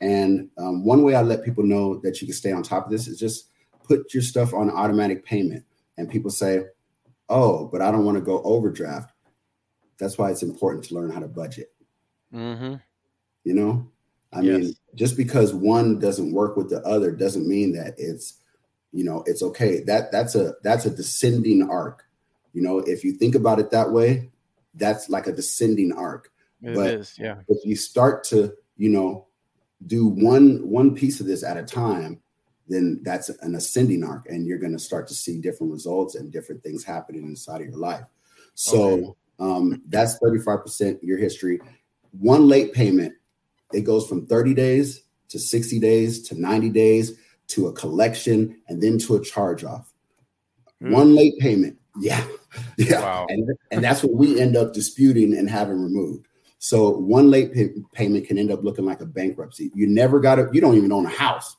[0.00, 2.90] and um, one way I let people know that you can stay on top of
[2.90, 3.48] this is just
[3.84, 5.64] put your stuff on automatic payment.
[5.96, 6.64] And people say,
[7.28, 9.12] oh, but I don't want to go overdraft.
[9.98, 11.72] That's why it's important to learn how to budget.
[12.34, 12.74] Mm-hmm.
[13.44, 13.90] You know,
[14.32, 14.60] I yes.
[14.60, 18.34] mean, just because one doesn't work with the other doesn't mean that it's,
[18.92, 19.82] you know, it's okay.
[19.84, 22.04] That that's a that's a descending arc.
[22.52, 24.30] You know, if you think about it that way,
[24.74, 26.30] that's like a descending arc.
[26.62, 27.36] It but is, yeah.
[27.48, 29.25] If you start to, you know,
[29.86, 32.20] do one one piece of this at a time
[32.68, 36.32] then that's an ascending arc and you're going to start to see different results and
[36.32, 38.04] different things happening inside of your life
[38.54, 39.12] so okay.
[39.40, 41.60] um, that's 35% your history
[42.12, 43.14] one late payment
[43.72, 47.18] it goes from 30 days to 60 days to 90 days
[47.48, 49.92] to a collection and then to a charge off
[50.82, 50.90] mm.
[50.90, 52.24] one late payment Yeah,
[52.78, 53.26] yeah, wow.
[53.28, 56.26] and and that's what we end up disputing and having removed.
[56.66, 59.70] So one late pay- payment can end up looking like a bankruptcy.
[59.72, 60.52] You never got it.
[60.52, 61.58] You don't even own a house,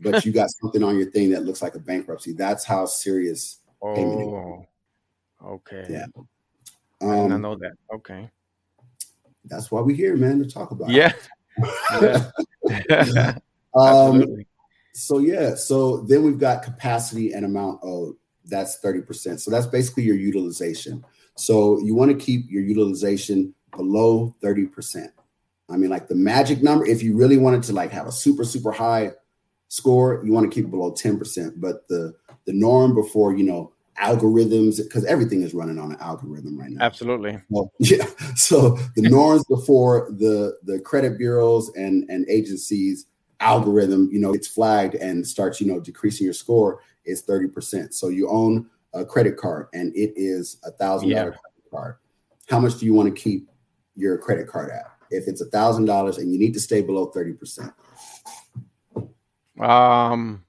[0.00, 2.32] but you got something on your thing that looks like a bankruptcy.
[2.32, 3.60] That's how serious.
[3.80, 4.66] Oh,
[5.46, 5.86] okay.
[5.88, 6.06] Yeah.
[7.00, 7.74] Um, I know that.
[7.94, 8.28] Okay.
[9.44, 10.90] That's why we're here, man, to talk about.
[10.90, 11.12] Yeah.
[12.90, 13.38] yeah.
[13.76, 14.24] um,
[14.94, 18.16] so yeah, so then we've got capacity and amount of
[18.46, 19.38] that's 30%.
[19.38, 21.04] So that's basically your utilization.
[21.36, 25.08] So you want to keep your utilization below 30%.
[25.70, 28.44] I mean, like the magic number, if you really wanted to like have a super,
[28.44, 29.12] super high
[29.68, 31.54] score, you want to keep it below 10%.
[31.56, 32.14] But the
[32.44, 36.84] the norm before, you know, algorithms, because everything is running on an algorithm right now.
[36.84, 37.38] Absolutely.
[37.50, 38.06] Well, yeah.
[38.34, 43.06] So the norms before the the credit bureaus and and agencies
[43.40, 47.94] algorithm, you know, it's flagged and starts, you know, decreasing your score is 30%.
[47.94, 51.96] So you own a credit card and it is a thousand dollar credit card.
[52.48, 53.48] How much do you want to keep
[53.98, 57.06] your credit card at if it's a thousand dollars and you need to stay below
[57.06, 57.72] 30 percent.
[59.58, 60.44] Um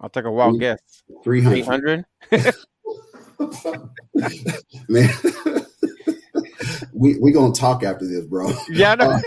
[0.00, 0.80] i'll take a wild guess.
[1.24, 2.04] 300
[4.88, 5.10] man.
[6.92, 8.52] We we gonna talk after this bro.
[8.70, 9.10] Yeah no.
[9.10, 9.20] Uh,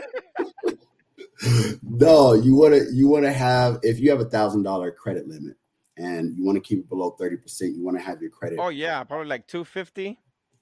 [1.83, 5.27] no you want to you want to have if you have a thousand dollar credit
[5.27, 5.55] limit
[5.97, 8.57] and you want to keep it below 30 percent you want to have your credit
[8.59, 10.17] oh yeah probably like 250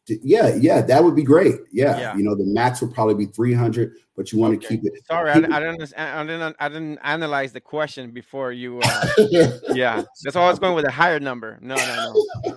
[0.08, 1.56] yeah, yeah, that would be great.
[1.72, 1.98] Yeah.
[1.98, 2.16] yeah.
[2.16, 4.62] you know, the max would probably be 300, but you want okay.
[4.62, 5.06] to keep it.
[5.08, 8.80] Sorry, keep I, I, didn't, I didn't, I didn't analyze the question before you.
[8.84, 9.08] Uh,
[9.74, 11.58] yeah, that's why I was going with a higher number.
[11.62, 12.14] No, no,
[12.46, 12.56] no.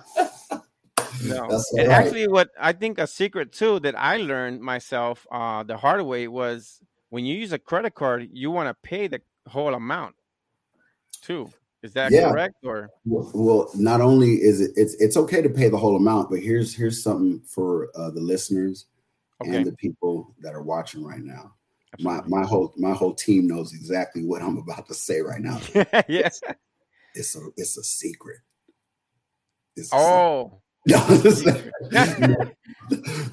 [1.23, 1.43] No,
[1.77, 1.89] and right.
[1.89, 6.27] actually, what I think a secret too that I learned myself uh, the hard way
[6.27, 10.15] was when you use a credit card, you want to pay the whole amount
[11.21, 11.51] too.
[11.81, 12.29] Is that yeah.
[12.29, 12.55] correct?
[12.63, 16.39] Or well, not only is it it's it's okay to pay the whole amount, but
[16.39, 18.85] here's here's something for uh, the listeners
[19.41, 19.55] okay.
[19.55, 21.53] and the people that are watching right now.
[21.93, 22.29] Absolutely.
[22.29, 25.59] My my whole my whole team knows exactly what I'm about to say right now.
[26.09, 26.55] yes, it's,
[27.15, 28.39] it's a it's a secret.
[29.75, 30.61] It's oh.
[30.89, 31.05] no,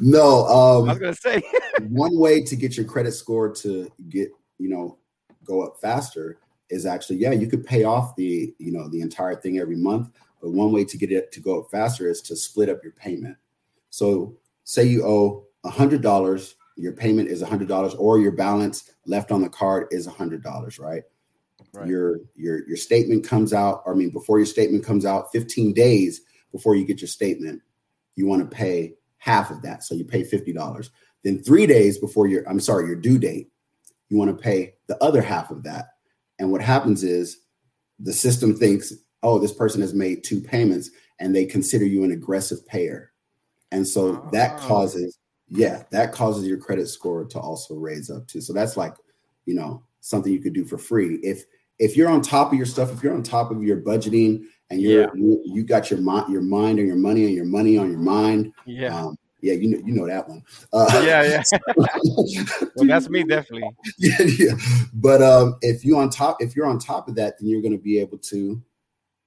[0.01, 1.41] no um, I was gonna say
[1.89, 4.99] one way to get your credit score to get you know
[5.45, 6.39] go up faster
[6.69, 10.11] is actually yeah you could pay off the you know the entire thing every month
[10.41, 12.93] but one way to get it to go up faster is to split up your
[12.93, 13.37] payment.
[13.91, 18.33] So say you owe a hundred dollars your payment is a hundred dollars or your
[18.33, 21.03] balance left on the card is a hundred dollars right?
[21.73, 21.89] right.
[21.89, 26.21] Your your your statement comes out i mean before your statement comes out 15 days
[26.53, 27.63] before you get your statement
[28.15, 29.83] you want to pay half of that.
[29.83, 30.91] So you pay $50
[31.23, 33.51] then three days before your i'm sorry your due date
[34.09, 35.96] you want to pay the other half of that
[36.39, 37.39] and what happens is
[37.99, 42.13] the system thinks, oh, this person has made two payments and they consider you an
[42.13, 43.13] aggressive payer.
[43.73, 44.29] And so oh.
[44.33, 45.19] that causes,
[45.49, 48.41] yeah, that causes your credit score to also raise up too.
[48.41, 48.95] So that's like,
[49.47, 51.17] you know, something you could do for free.
[51.23, 51.45] If
[51.79, 54.81] if you're on top of your stuff, if you're on top of your budgeting and
[54.81, 55.09] you're yeah.
[55.15, 58.01] you, you, got your mind your mind on your money and your money on your
[58.01, 58.99] mind, yeah.
[58.99, 60.43] Um, yeah, you know, you know that one.
[60.73, 61.43] Uh, yeah, yeah.
[62.75, 63.69] well, that's me definitely.
[63.99, 64.55] Yeah, yeah.
[64.95, 67.77] But um, if you on top, if you're on top of that, then you're going
[67.77, 68.63] to be able to,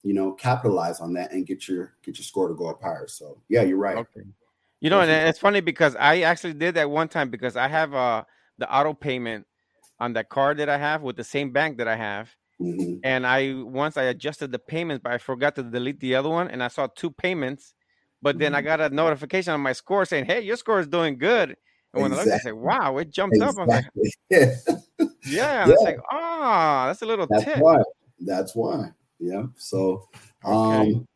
[0.04, 3.08] you know, capitalize on that and get your get your score to go up higher.
[3.08, 3.98] So yeah, you're right.
[3.98, 4.22] Okay.
[4.82, 7.94] You know, and it's funny because I actually did that one time because I have
[7.94, 8.24] uh
[8.58, 9.46] the auto payment
[10.00, 12.30] on that card that I have with the same bank that I have.
[12.62, 13.00] Mm-hmm.
[13.04, 16.50] And I once I adjusted the payments, but I forgot to delete the other one,
[16.50, 17.74] and I saw two payments
[18.22, 18.68] but then I mm-hmm.
[18.68, 21.56] got a notification on my score saying, "Hey, your score is doing good."
[21.94, 22.32] And when exactly.
[22.32, 23.64] I looked, I said, "Wow, it jumped exactly.
[23.64, 23.86] up." I'm like,
[24.30, 24.56] yeah,
[25.26, 25.68] yeah.
[25.68, 25.76] yeah.
[25.82, 27.58] like, ah, oh, that's a little that's tip.
[27.58, 27.78] Why.
[28.20, 28.92] That's why.
[29.20, 29.44] Yeah.
[29.58, 30.08] So,
[30.46, 30.92] okay.
[30.92, 31.08] um,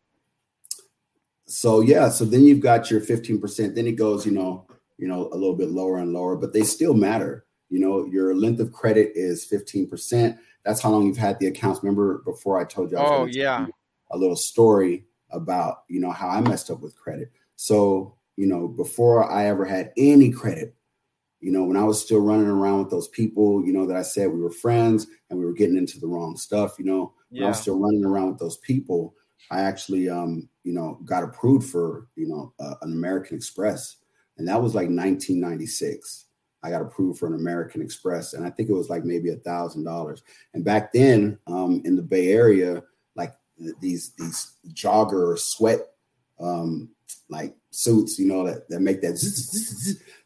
[1.46, 2.10] so yeah.
[2.10, 3.76] So then you've got your 15%.
[3.76, 4.66] Then it goes, you know,
[4.98, 7.46] you know, a little bit lower and lower, but they still matter.
[7.70, 10.38] You know, your length of credit is 15%.
[10.64, 11.82] That's how long you've had the accounts.
[11.84, 12.98] Remember before I told you?
[12.98, 13.66] I oh, yeah.
[14.12, 17.32] A little story about you know how I messed up with credit.
[17.56, 20.76] So you know before I ever had any credit,
[21.40, 24.04] you know when I was still running around with those people, you know that I
[24.04, 26.76] said we were friends and we were getting into the wrong stuff.
[26.80, 27.46] You know yeah.
[27.46, 29.16] I was still running around with those people.
[29.52, 33.98] I actually um you know got approved for you know uh, an American Express,
[34.38, 36.26] and that was like 1996.
[36.64, 39.36] I got approved for an American Express, and I think it was like maybe a
[39.36, 40.24] thousand dollars.
[40.54, 42.84] And back then, um, in the Bay Area,
[43.80, 45.82] these these jogger sweat
[46.40, 46.90] um
[47.30, 49.18] like suits, you know, that, that make that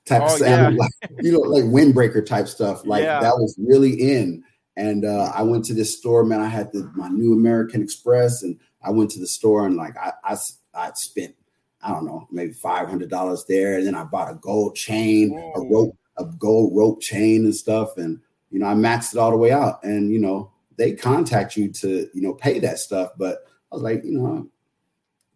[0.05, 0.81] type oh, of sound, yeah.
[0.81, 2.85] like, you know, like windbreaker type stuff.
[2.85, 3.19] Like yeah.
[3.21, 4.43] that was really in.
[4.75, 6.41] And uh, I went to this store, man.
[6.41, 9.97] I had the, my new American Express, and I went to the store and like
[9.97, 10.37] I I,
[10.75, 11.35] I spent
[11.81, 15.31] I don't know, maybe five hundred dollars there, and then I bought a gold chain,
[15.31, 15.53] Whoa.
[15.55, 18.19] a rope, a gold rope chain and stuff, and
[18.51, 21.71] you know I maxed it all the way out, and you know they contact you
[21.71, 23.39] to you know pay that stuff, but
[23.71, 24.47] I was like, you know,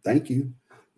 [0.03, 0.53] thank you.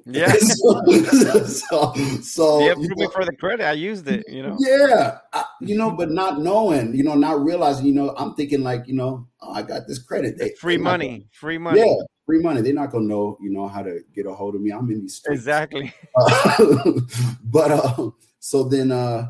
[0.06, 0.34] Yeah.
[0.40, 4.26] so, so, so yeah, you know, for the credit, I used it.
[4.28, 4.58] You know.
[4.60, 8.64] Yeah, I, you know, but not knowing, you know, not realizing, you know, I'm thinking
[8.64, 10.38] like, you know, oh, I got this credit.
[10.38, 11.80] They, free money, gonna, free money.
[11.80, 12.62] Yeah, free money.
[12.62, 14.72] They're not gonna know, you know, how to get a hold of me.
[14.72, 15.40] I'm in these streets.
[15.40, 15.94] exactly.
[16.16, 16.56] Uh,
[17.46, 19.28] but uh, so then, uh,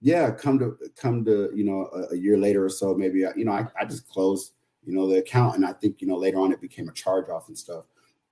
[0.00, 3.44] yeah, come to come to you know a, a year later or so, maybe you
[3.44, 4.52] know I, I just closed
[4.84, 7.28] you know the account, and I think you know later on it became a charge
[7.28, 7.84] off and stuff,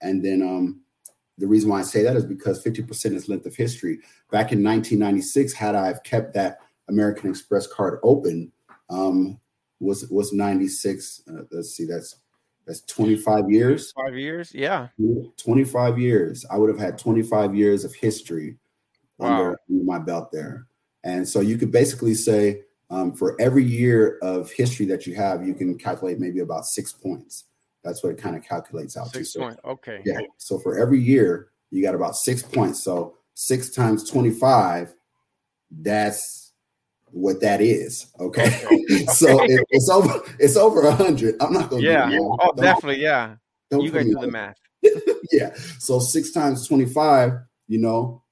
[0.02, 0.80] and then um
[1.38, 3.98] the reason why I say that is because 50% is length of history.
[4.30, 8.50] Back in 1996, had I have kept that American Express card open,
[8.88, 9.38] um,
[9.80, 11.22] was was 96.
[11.28, 12.16] Uh, let's see, that's
[12.66, 13.92] that's 25 years.
[13.92, 14.88] Five years, yeah.
[15.36, 16.44] 25 years.
[16.50, 18.56] I would have had 25 years of history
[19.18, 19.28] wow.
[19.28, 20.66] under, under my belt there.
[21.06, 25.46] And so you could basically say um, for every year of history that you have,
[25.46, 27.44] you can calculate maybe about six points.
[27.84, 29.38] That's what it kind of calculates out six to.
[29.38, 29.60] Point.
[29.64, 30.02] Okay.
[30.04, 30.18] Yeah.
[30.38, 32.82] So for every year, you got about six points.
[32.82, 34.92] So six times 25,
[35.70, 36.52] that's
[37.12, 38.08] what that is.
[38.18, 38.46] Okay.
[38.64, 39.06] okay.
[39.14, 41.36] so it, it's over, it's over a hundred.
[41.40, 42.10] I'm not gonna yeah.
[42.20, 43.36] Oh, don't, definitely, yeah.
[43.70, 44.56] you guys do the math.
[45.30, 45.54] yeah.
[45.78, 47.34] So six times 25,
[47.68, 48.24] you know,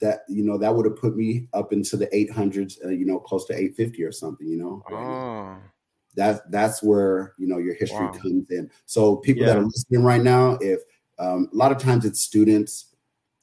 [0.00, 3.18] that you know that would have put me up into the 800s uh, you know
[3.18, 5.58] close to 850 or something you know oh
[6.18, 8.12] that that's where you know your history wow.
[8.12, 8.70] comes in.
[8.86, 9.54] So people yeah.
[9.54, 10.80] that are listening right now, if
[11.18, 12.94] um, a lot of times it's students,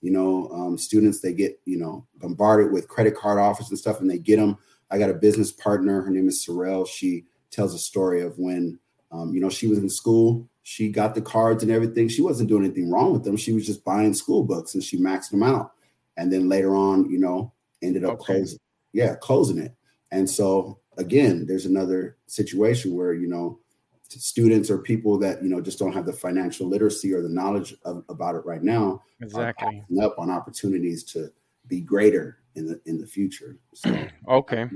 [0.02, 4.02] you know, um, students they get you know bombarded with credit card offers and stuff,
[4.02, 4.58] and they get them.
[4.92, 6.02] I got a business partner.
[6.02, 6.86] Her name is Sorrel.
[6.86, 8.78] She tells a story of when
[9.12, 10.48] um, you know she was in school.
[10.64, 12.10] She got the cards and everything.
[12.10, 13.38] She wasn't doing anything wrong with them.
[13.38, 15.74] She was just buying school books and she maxed them out.
[16.18, 18.34] And then later on, you know, ended up okay.
[18.34, 18.60] closing,
[18.94, 19.76] yeah, closing it.
[20.12, 23.60] And so again, there's another situation where, you know,
[24.08, 27.76] students or people that, you know, just don't have the financial literacy or the knowledge
[27.84, 29.02] of, about it right now.
[29.22, 29.84] Exactly.
[30.02, 31.32] Up on opportunities to
[31.68, 33.58] be greater in the in the future.
[33.74, 33.98] So,
[34.30, 34.70] okay.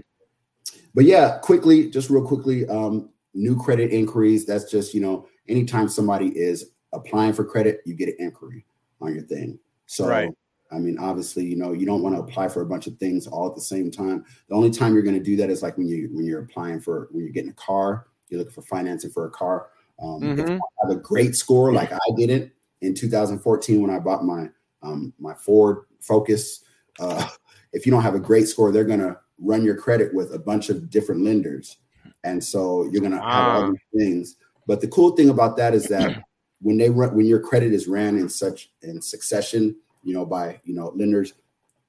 [0.94, 4.46] But yeah, quickly, just real quickly, um, new credit inquiries.
[4.46, 8.66] That's just, you know, anytime somebody is applying for credit, you get an inquiry
[9.02, 9.60] on your thing.
[9.86, 10.30] So right.
[10.72, 13.26] I mean, obviously, you know, you don't want to apply for a bunch of things
[13.26, 14.26] all at the same time.
[14.50, 16.80] The only time you're going to do that is like when you when you're applying
[16.80, 19.70] for when you're getting a car, you're looking for financing for a car.
[20.02, 20.40] Um, mm-hmm.
[20.40, 24.24] If you have a great score like I did it in 2014 when I bought
[24.24, 24.50] my
[24.82, 26.64] um, my Ford Focus.
[27.00, 27.28] Uh,
[27.74, 30.40] if you don't have a great score, they're going to run your credit with a
[30.40, 31.78] bunch of different lenders,
[32.24, 33.24] and so you're going to wow.
[33.32, 34.36] have all these things.
[34.68, 36.24] But the cool thing about that is that
[36.62, 40.60] when they run, when your credit is ran in such in succession you know, by
[40.64, 41.34] you know lenders.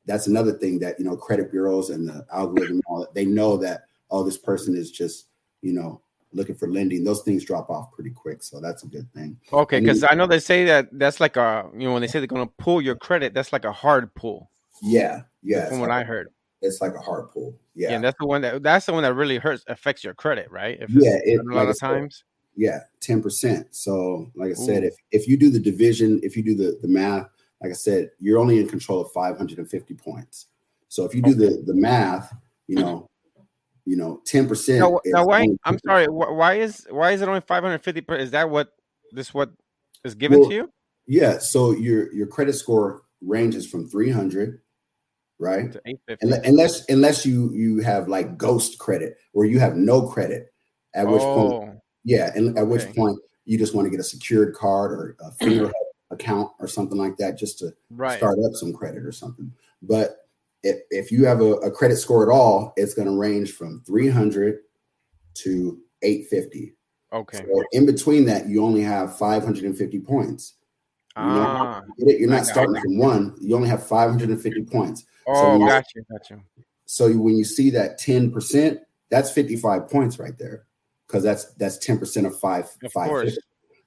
[0.07, 3.57] That's another thing that you know credit bureaus and the algorithm all that they know
[3.59, 5.27] that oh this person is just
[5.63, 6.01] you know
[6.33, 7.05] looking for lending.
[7.05, 9.39] Those things drop off pretty quick, so that's a good thing.
[9.53, 12.19] Okay, because I know they say that that's like a you know when they say
[12.19, 14.51] they're going to pull your credit, that's like a hard pull.
[14.83, 15.69] Yeah, yeah.
[15.69, 16.29] From what like, I heard,
[16.63, 17.59] it's like a hard pull.
[17.75, 17.91] Yeah.
[17.91, 20.51] yeah, and that's the one that that's the one that really hurts affects your credit,
[20.51, 20.79] right?
[20.81, 22.25] If yeah, it, a lot like of times.
[22.57, 23.69] Yeah, ten percent.
[23.71, 24.67] So, like I Ooh.
[24.67, 27.29] said, if if you do the division, if you do the the math,
[27.61, 30.47] like I said, you're only in control of 550 points.
[30.89, 32.35] So if you do the the math,
[32.67, 33.09] you know,
[33.85, 34.81] you know, 10 percent.
[34.81, 35.47] Now, now why?
[35.65, 36.07] I'm sorry.
[36.07, 38.01] Why is why is it only 550?
[38.03, 38.73] Per, Is that what
[39.13, 39.51] this what
[40.05, 40.73] is given well, to you?
[41.07, 41.39] Yeah.
[41.39, 44.61] So your your credit score ranges from 300,
[45.39, 45.73] right?
[45.73, 46.49] To 850.
[46.49, 50.53] Unless unless you you have like ghost credit or you have no credit,
[50.95, 51.61] at which oh.
[51.61, 55.17] point, yeah, and at which point you just want to get a secured card or
[55.21, 55.71] a finger
[56.11, 58.19] account or something like that just to right.
[58.19, 59.53] start up some credit or something.
[59.83, 60.27] But
[60.63, 63.83] if, if you have a, a credit score at all, it's going to range from
[63.87, 64.59] 300
[65.35, 66.75] to 850.
[67.13, 67.39] Okay.
[67.39, 70.55] So in between that, you only have 550 points.
[71.17, 73.35] Ah, you're not, starting from one.
[73.41, 75.05] You only have 550 points.
[75.27, 76.41] Oh, so gotcha, gotcha.
[76.87, 78.79] So when you see that 10%,
[79.11, 80.67] that's 55 points right there,
[81.07, 83.41] because that's that's 10% of five of 550.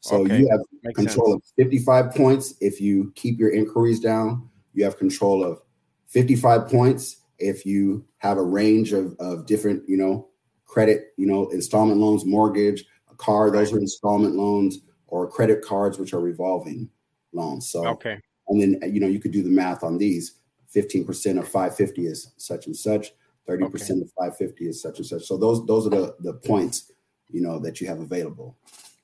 [0.03, 0.39] So okay.
[0.39, 1.53] you have Makes control sense.
[1.57, 4.49] of 55 points if you keep your inquiries down.
[4.73, 5.61] You have control of
[6.07, 10.27] 55 points if you have a range of, of different, you know,
[10.65, 13.53] credit, you know, installment loans, mortgage, a car, right.
[13.53, 16.89] those are installment loans, or credit cards, which are revolving
[17.31, 17.69] loans.
[17.69, 18.19] So okay.
[18.49, 20.39] And then you know, you could do the math on these.
[20.75, 23.13] 15% of 550 is such and such,
[23.47, 24.01] 30% okay.
[24.01, 25.23] of 550 is such and such.
[25.23, 26.91] So those those are the the points,
[27.29, 28.57] you know, that you have available.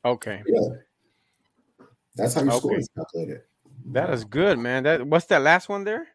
[0.04, 0.42] Okay.
[0.46, 0.70] Yeah.
[2.16, 2.60] That's how your okay.
[2.60, 3.42] score is calculated.
[3.92, 4.84] That is good, man.
[4.84, 6.08] That what's that last one there?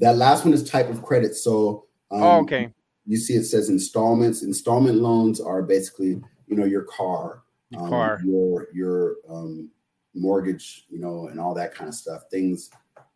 [0.00, 1.34] That last one is type of credit.
[1.34, 2.70] So um, oh, okay.
[3.06, 4.42] You see, it says installments.
[4.42, 9.70] Installment loans are basically, you know, your car, your um, car, your your um,
[10.14, 12.22] mortgage, you know, and all that kind of stuff.
[12.30, 12.70] Things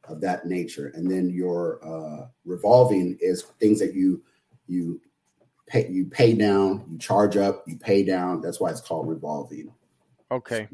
[0.09, 0.93] of that nature.
[0.95, 4.23] And then your uh, revolving is things that you
[4.67, 5.01] you
[5.67, 8.41] pay you pay down, you charge up, you pay down.
[8.41, 9.73] That's why it's called revolving.
[10.31, 10.69] Okay.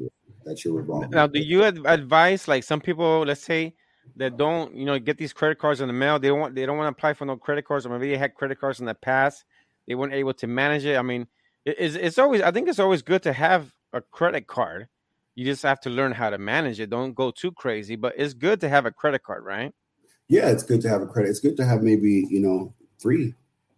[0.45, 1.09] That's your revolving.
[1.09, 3.73] Now, do you advise like some people, let's say,
[4.17, 6.19] that don't you know get these credit cards in the mail?
[6.19, 8.17] They don't want they don't want to apply for no credit cards, or maybe they
[8.17, 9.43] had credit cards in the past.
[9.87, 10.97] They weren't able to manage it.
[10.97, 11.27] I mean,
[11.65, 14.87] it's it's always I think it's always good to have a credit card.
[15.33, 16.89] You just have to learn how to manage it.
[16.89, 19.73] Don't go too crazy, but it's good to have a credit card, right?
[20.27, 21.29] Yeah, it's good to have a credit.
[21.29, 23.33] It's good to have maybe you know three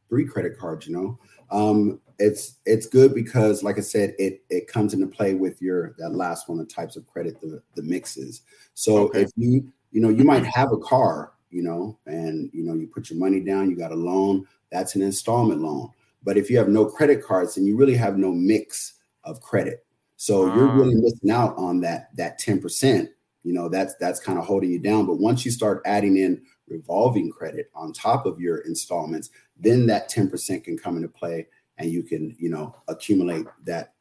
[0.09, 0.87] three credit cards.
[0.87, 1.19] You know,
[1.51, 5.95] um, it's it's good because, like I said, it it comes into play with your
[5.99, 8.41] that last one, the types of credit, the the mixes.
[8.73, 9.23] So okay.
[9.23, 12.87] if you you know you might have a car, you know, and you know you
[12.87, 15.91] put your money down, you got a loan, that's an installment loan.
[16.23, 18.93] But if you have no credit cards, then you really have no mix
[19.23, 19.85] of credit.
[20.15, 21.01] So you're really ah.
[21.01, 23.09] missing out on that that ten percent.
[23.43, 25.05] You know that's that's kind of holding you down.
[25.05, 30.09] But once you start adding in revolving credit on top of your installments, then that
[30.09, 31.47] 10% can come into play
[31.77, 33.93] and you can, you know, accumulate that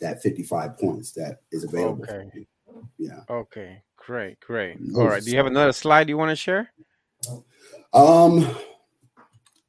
[0.00, 2.04] that 55 points that is available.
[2.04, 2.46] Okay.
[2.98, 3.20] Yeah.
[3.28, 3.82] Okay.
[3.96, 4.40] Great.
[4.40, 4.78] Great.
[4.96, 5.22] All right.
[5.22, 6.70] Do you have another slide you want to share?
[7.92, 8.56] Um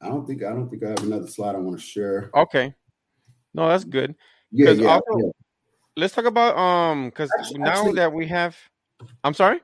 [0.00, 2.30] I don't think I don't think I have another slide I want to share.
[2.34, 2.74] Okay.
[3.54, 4.14] No, that's good.
[4.52, 5.30] Yeah, yeah, also, yeah.
[5.96, 8.56] Let's talk about um because now that we have
[9.24, 9.60] I'm sorry?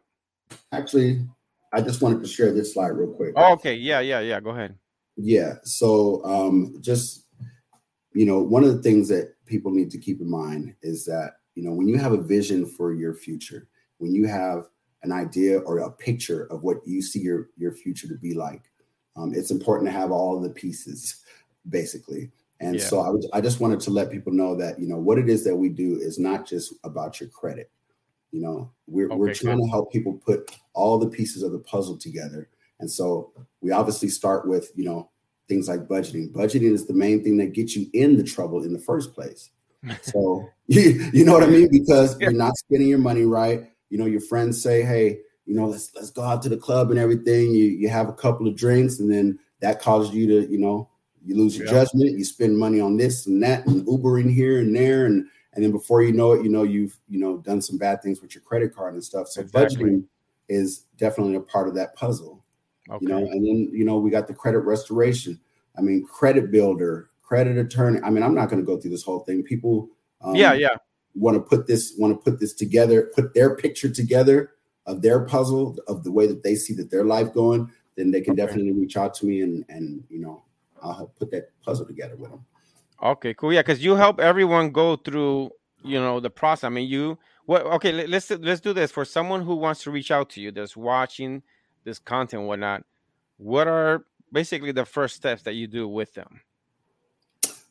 [0.72, 1.26] Actually,
[1.72, 3.32] I just wanted to share this slide real quick.
[3.36, 3.74] Oh, okay.
[3.74, 4.40] Yeah, yeah, yeah.
[4.40, 4.76] Go ahead.
[5.16, 5.54] Yeah.
[5.64, 7.26] So um, just
[8.14, 11.36] you know, one of the things that people need to keep in mind is that
[11.54, 13.68] you know when you have a vision for your future,
[13.98, 14.66] when you have
[15.02, 18.62] an idea or a picture of what you see your your future to be like,
[19.16, 21.22] um, it's important to have all of the pieces,
[21.68, 22.30] basically.
[22.60, 22.84] And yeah.
[22.84, 25.28] so I, was, I just wanted to let people know that you know what it
[25.28, 27.70] is that we do is not just about your credit.
[28.32, 29.66] You know, we're okay, we're trying good.
[29.66, 32.48] to help people put all the pieces of the puzzle together.
[32.80, 35.10] And so we obviously start with, you know,
[35.48, 36.32] things like budgeting.
[36.32, 39.50] Budgeting is the main thing that gets you in the trouble in the first place.
[40.02, 41.68] So you, you know what I mean?
[41.70, 42.30] Because yeah.
[42.30, 43.64] you're not spending your money right.
[43.90, 46.90] You know, your friends say, hey, you know, let's let's go out to the club
[46.90, 47.52] and everything.
[47.52, 50.88] You you have a couple of drinks, and then that causes you to, you know,
[51.24, 51.72] you lose your yeah.
[51.72, 52.16] judgment.
[52.16, 55.70] You spend money on this and that, and Ubering here and there, and and then
[55.70, 58.42] before you know it, you know you've you know done some bad things with your
[58.42, 59.28] credit card and stuff.
[59.28, 59.84] So exactly.
[59.84, 60.04] budgeting
[60.48, 62.44] is definitely a part of that puzzle.
[62.90, 62.98] Okay.
[63.02, 65.38] You know, and then you know we got the credit restoration.
[65.76, 68.00] I mean, credit builder, credit attorney.
[68.02, 69.42] I mean, I'm not going to go through this whole thing.
[69.42, 69.88] People,
[70.20, 70.76] um, yeah, yeah,
[71.14, 74.52] want to put this want to put this together, put their picture together
[74.86, 77.70] of their puzzle of the way that they see that their life going.
[77.96, 78.46] Then they can okay.
[78.46, 80.44] definitely reach out to me and and you know
[80.82, 82.44] I'll help put that puzzle together with them.
[83.02, 83.52] Okay, cool.
[83.52, 85.50] Yeah, because you help everyone go through,
[85.82, 86.64] you know, the process.
[86.64, 87.62] I mean, you what?
[87.62, 90.76] Okay, let's let's do this for someone who wants to reach out to you, that's
[90.76, 91.42] watching
[91.84, 92.84] this content, whatnot.
[93.38, 96.40] What are basically the first steps that you do with them?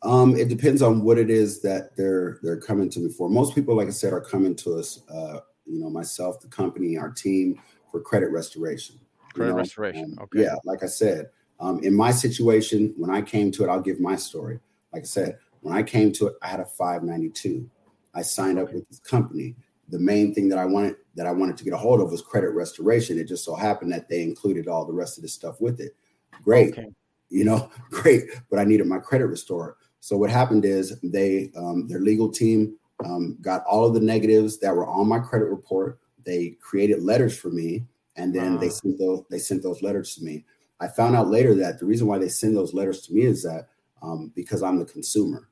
[0.04, 3.30] Um, it depends on what it is that they're they're coming to me for.
[3.30, 5.02] Most people, like I said, are coming to us.
[5.10, 9.00] Uh, you know, myself, the company, our team for credit restoration.
[9.34, 9.58] Credit you know?
[9.58, 10.18] restoration.
[10.22, 10.44] okay.
[10.44, 11.30] Yeah, like I said,
[11.60, 14.60] um, in my situation, when I came to it, I'll give my story.
[14.94, 17.70] Like I said, when I came to it, I had a 592.
[18.14, 19.56] I signed up with this company.
[19.89, 22.22] The main thing that I wanted that I wanted to get a hold of was
[22.22, 23.20] credit restoration.
[23.20, 25.96] It just so happened that they included all the rest of the stuff with it.
[26.44, 26.88] Great, okay.
[27.30, 28.24] you know, great.
[28.50, 29.76] But I needed my credit restored.
[30.00, 34.60] So what happened is they um, their legal team um, got all of the negatives
[34.60, 36.00] that were on my credit report.
[36.24, 37.86] They created letters for me,
[38.16, 40.46] and then they sent those they sent those letters to me.
[40.80, 43.44] I found out later that the reason why they send those letters to me is
[43.44, 43.68] that
[44.02, 45.49] um, because I'm the consumer.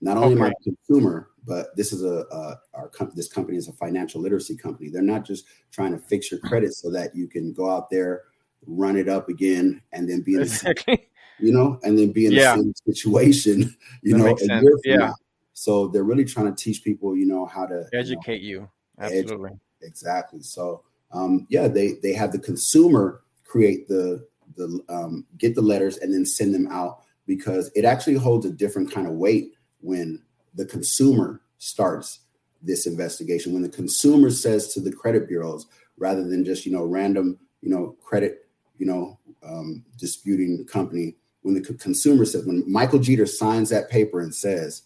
[0.00, 0.40] Not only okay.
[0.40, 3.72] am I a consumer, but this is a, a our com- this company is a
[3.72, 4.90] financial literacy company.
[4.90, 8.24] They're not just trying to fix your credit so that you can go out there,
[8.66, 11.08] run it up again, and then be in exactly.
[11.40, 12.54] the, you know, and then be in yeah.
[12.54, 14.62] the same situation, you that know, a sense.
[14.62, 14.96] year from yeah.
[14.96, 15.14] now.
[15.54, 18.60] So they're really trying to teach people, you know, how to educate you.
[18.60, 18.68] Know,
[18.98, 19.04] you.
[19.04, 19.50] Absolutely.
[19.50, 19.58] Educate.
[19.82, 20.42] Exactly.
[20.42, 24.26] So um, yeah, they they have the consumer create the
[24.56, 28.50] the um, get the letters and then send them out because it actually holds a
[28.50, 30.20] different kind of weight when
[30.54, 32.20] the consumer starts
[32.62, 35.66] this investigation when the consumer says to the credit bureaus
[35.96, 38.48] rather than just you know random you know credit
[38.78, 44.20] you know um, disputing company when the consumer says when michael jeter signs that paper
[44.20, 44.82] and says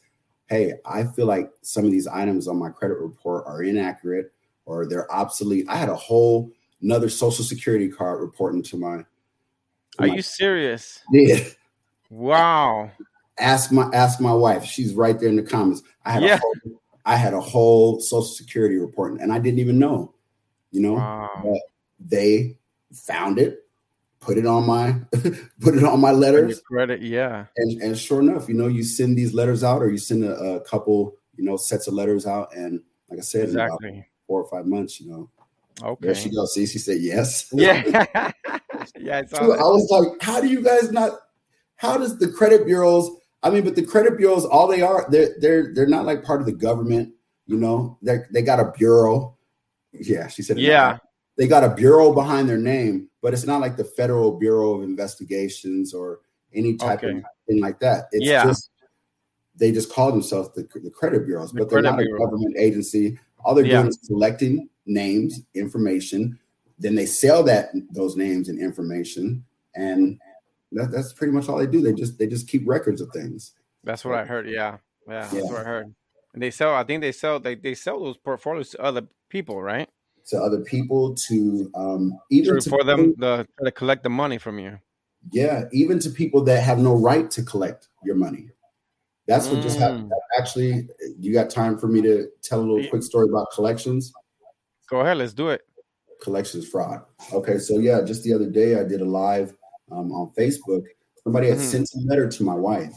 [0.51, 4.31] hey i feel like some of these items on my credit report are inaccurate
[4.67, 8.99] or they're obsolete i had a whole another social security card reporting to my.
[8.99, 9.07] To
[10.01, 11.01] Are my, you serious?
[11.11, 11.45] Yeah.
[12.13, 12.91] Wow.
[13.39, 14.65] Ask my ask my wife.
[14.65, 15.83] She's right there in the comments.
[16.05, 16.35] I had Yeah.
[16.35, 20.13] a whole, I had a whole social security report, and I didn't even know.
[20.71, 21.55] You know, Wow.
[21.99, 22.57] they
[22.93, 23.67] found it,
[24.21, 24.93] put it on my
[25.61, 27.47] put it on my letters, credit, yeah.
[27.57, 30.35] and and sure enough, you know, you send these letters out, or you send a,
[30.57, 34.07] a couple, you know, sets of letters out, and like I said, Exactly.
[34.27, 35.31] four or five months, you know,
[35.81, 36.15] there Okay.
[36.15, 36.53] she goes.
[36.53, 37.49] See, she said yes.
[37.53, 37.83] Yeah.
[39.01, 41.19] yeah, I I was like, how do you guys not?
[41.83, 43.11] How does the credit bureaus?
[43.43, 46.41] I mean, but the credit bureaus, all they are, they're they're they're not like part
[46.41, 47.13] of the government.
[47.47, 49.37] You know, they they got a bureau.
[49.93, 50.59] Yeah, she said.
[50.59, 50.99] Yeah.
[51.37, 54.83] they got a bureau behind their name, but it's not like the Federal Bureau of
[54.85, 56.21] Investigations or
[56.55, 57.19] any type Okay.
[57.19, 58.05] of thing like that.
[58.13, 58.45] It's Yeah.
[58.45, 58.71] just
[59.57, 62.17] they just call themselves the, the credit bureaus, The but they're not bureau.
[62.23, 63.19] a government agency.
[63.45, 63.79] All they're Yeah.
[63.83, 66.39] doing is collecting names, information.
[66.79, 70.19] Then they sell that those names and information, and
[70.75, 71.81] that, that's pretty much all they do.
[71.81, 73.53] They just they just keep records of things.
[73.85, 74.49] That's what I heard.
[74.49, 74.79] Yeah.
[75.09, 75.21] Yeah.
[75.23, 75.43] That's Yeah.
[75.43, 75.95] what I heard.
[76.35, 79.63] And they sell, I think they sell, they, they sell those portfolios to other people,
[79.63, 79.89] right?
[80.29, 84.59] To other people, to um, even to for them the, to collect the money from
[84.59, 84.79] you.
[85.31, 88.49] Yeah, even to people that have no right to collect your money.
[89.29, 89.81] That's what just Mm.
[89.81, 90.13] happened.
[90.39, 94.13] Actually, you got time for me to tell a little quick story about collections?
[94.89, 95.19] Go ahead.
[95.19, 95.63] Let's do it.
[96.23, 97.03] Collections fraud.
[97.33, 99.55] Okay, so yeah, just the other day I did a live
[99.93, 100.85] um, on Facebook.
[101.23, 101.71] Somebody had Mhm.
[101.71, 102.95] sent a letter to my wife.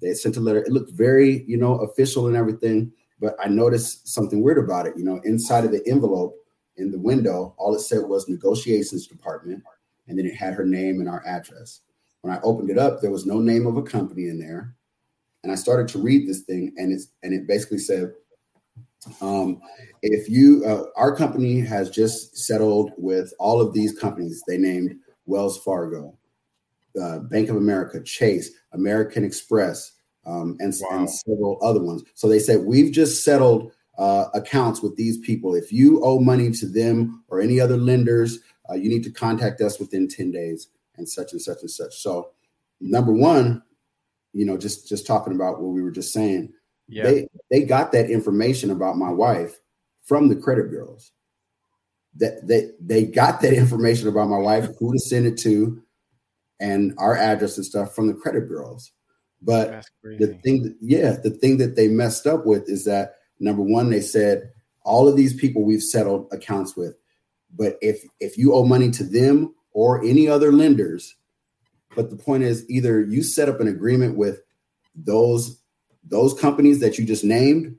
[0.00, 0.60] They had sent a letter.
[0.60, 4.96] It looked very, you know, official and everything, but I noticed something weird about it.
[4.96, 6.36] You know, inside of the envelope
[6.76, 9.62] in the window, all it said was negotiations department,
[10.08, 11.80] and then it had her name and our address.
[12.22, 14.74] When I opened it up, there was no name of a company in there.
[15.42, 18.14] And I started to read this thing, and it's and it basically said,
[19.20, 19.60] um,
[20.02, 24.96] if you uh, our company has just settled with all of these companies, they named
[25.32, 26.16] Wells Fargo,
[27.00, 29.92] uh, Bank of America, Chase, American Express,
[30.26, 30.98] um, and, Wow.
[31.00, 32.02] and several other ones.
[32.14, 35.54] So they said we've just settled uh, accounts with these people.
[35.54, 39.60] If you owe money to them or any other lenders, uh, you need to contact
[39.60, 41.94] us within ten days, and such and such and such.
[42.00, 42.30] So,
[42.80, 43.62] number one,
[44.32, 46.52] you know, just just talking about what we were just saying,
[46.88, 47.04] Yeah.
[47.04, 49.60] they they got that information about my wife
[50.02, 51.12] from the credit bureaus.
[52.16, 55.82] That they they got that information about my wife, who to send it to,
[56.60, 58.92] and our address and stuff from the credit bureaus.
[59.44, 63.62] But the thing that, yeah the thing that they messed up with is that number
[63.62, 64.50] one they said
[64.84, 66.94] all of these people we've settled accounts with
[67.56, 71.16] but if if you owe money to them or any other lenders
[71.96, 74.40] but the point is either you set up an agreement with
[74.94, 75.60] those
[76.04, 77.76] those companies that you just named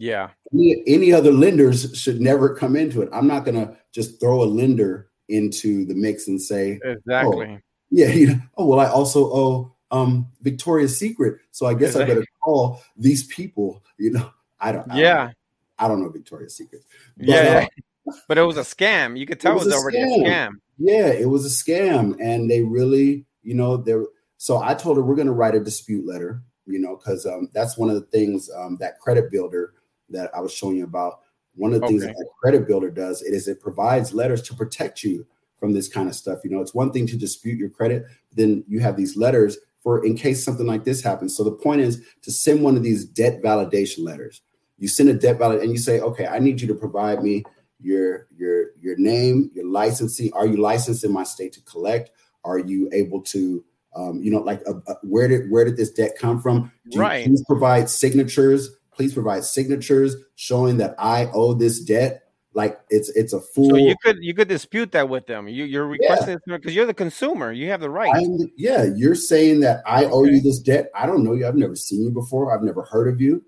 [0.00, 0.30] Yeah.
[0.52, 4.42] any, any other lenders should never come into it i'm not going to just throw
[4.42, 7.60] a lender into the mix and say Exactly.
[7.90, 12.04] yeah, you know, oh well, I also owe um Victoria's Secret, so I guess I
[12.04, 13.82] better call these people.
[13.98, 14.30] You know,
[14.60, 14.84] I don't.
[14.84, 15.30] I don't Yeah.
[15.78, 16.82] I don't know Victoria's Secret.
[17.16, 17.66] But, yeah.
[18.06, 18.12] uh.
[18.28, 19.18] But it was a scam.
[19.18, 20.26] You could tell it was was, a already a scam.
[20.26, 20.50] scam.
[20.78, 24.04] yeah, it was a scam, and they really, you know, they're.
[24.36, 26.42] So I told her we're going to write a dispute letter.
[26.66, 29.74] You know, because um, that's one of the things um, that Credit Builder
[30.10, 31.20] that I was showing you about.
[31.54, 32.12] One of the things Okay.
[32.12, 35.26] that that Credit Builder does it is it provides letters to protect you
[35.58, 36.40] from this kind of stuff.
[36.44, 40.04] You know, it's one thing to dispute your credit, then you have these letters for
[40.04, 41.36] in case something like this happens.
[41.36, 44.42] So the point is to send one of these debt validation letters.
[44.78, 47.44] You send a debt valid and you say, okay, I need you to provide me
[47.78, 50.32] your your your name, your licensing.
[50.32, 52.10] Are you licensed in my state to collect?
[52.44, 53.62] Are you able to,
[53.94, 56.72] um, you know, like uh, uh, where did where did this debt come from?
[56.88, 57.26] Do you Right.
[57.26, 58.70] please provide signatures.
[59.00, 62.24] Please provide signatures showing that I owe this debt.
[62.52, 63.70] Like it's it's a full.
[63.70, 65.48] So you could you could dispute that with them.
[65.48, 67.50] You you're requesting this because you're the consumer.
[67.50, 68.12] You have the right.
[68.14, 70.32] I'm, yeah, you're saying that I owe Okay.
[70.32, 70.90] you this debt.
[70.94, 71.46] I don't know you.
[71.46, 72.54] I've never seen you before.
[72.54, 73.42] I've never heard of you.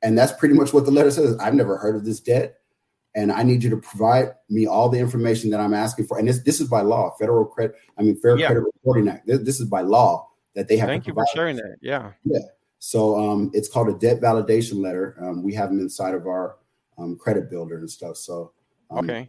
[0.00, 1.36] And that's pretty much what the letter says.
[1.36, 2.60] I've never heard of this debt.
[3.14, 6.18] And I need you to provide me all the information that I'm asking for.
[6.18, 8.46] And this, this is by law, federal credit, I mean, Fair Yeah.
[8.46, 9.26] Credit Reporting Act.
[9.26, 11.76] This, this is by law that they have Thank to you for sharing that.
[11.82, 12.12] Yeah.
[12.24, 12.38] Yeah.
[12.86, 15.16] So um, it's called a debt validation letter.
[15.18, 16.56] Um, we have them inside of our
[16.98, 18.18] um, credit builder and stuff.
[18.18, 18.52] So
[18.90, 19.26] um, Okay.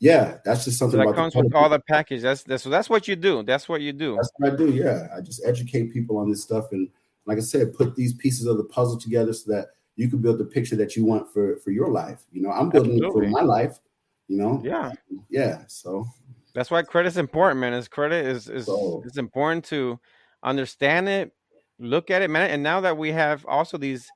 [0.00, 2.22] yeah, that's just So something that about the comes with all the package.
[2.22, 3.44] That's that's so that's what you do.
[3.44, 4.16] That's what you do.
[4.16, 4.72] That's what I do.
[4.72, 6.88] Yeah, I just educate people on this stuff, and
[7.26, 10.38] like I said, put these pieces of the puzzle together so that you can build
[10.38, 12.24] the picture that you want for for your life.
[12.32, 13.78] You know, I'm building it for my life.
[14.26, 14.90] You know, Yeah.
[15.28, 15.62] yeah.
[15.68, 16.08] So
[16.54, 17.72] That's why credit's important, man.
[17.72, 20.00] Is credit is is So- it's important to
[20.42, 21.32] understand it,
[21.78, 22.50] look at it, man.
[22.50, 24.08] And now that we have also these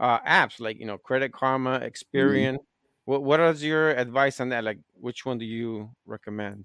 [0.00, 1.80] uh, apps like you know Credit Karma,
[2.16, 2.44] Mm-hmm.
[2.44, 2.56] Experian,
[3.04, 4.64] What What is your advice on that?
[4.64, 6.64] Like, which one do you recommend?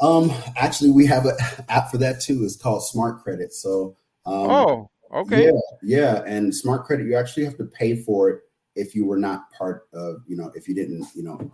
[0.00, 1.36] Um, actually, we have an
[1.68, 2.42] app for that too.
[2.44, 3.52] It's called Smart Credit.
[3.52, 8.30] So, um, oh, okay, yeah, yeah, and Smart Credit, you actually have to pay for
[8.30, 8.40] it
[8.76, 11.52] if you were not part of, you know, if you didn't, you know,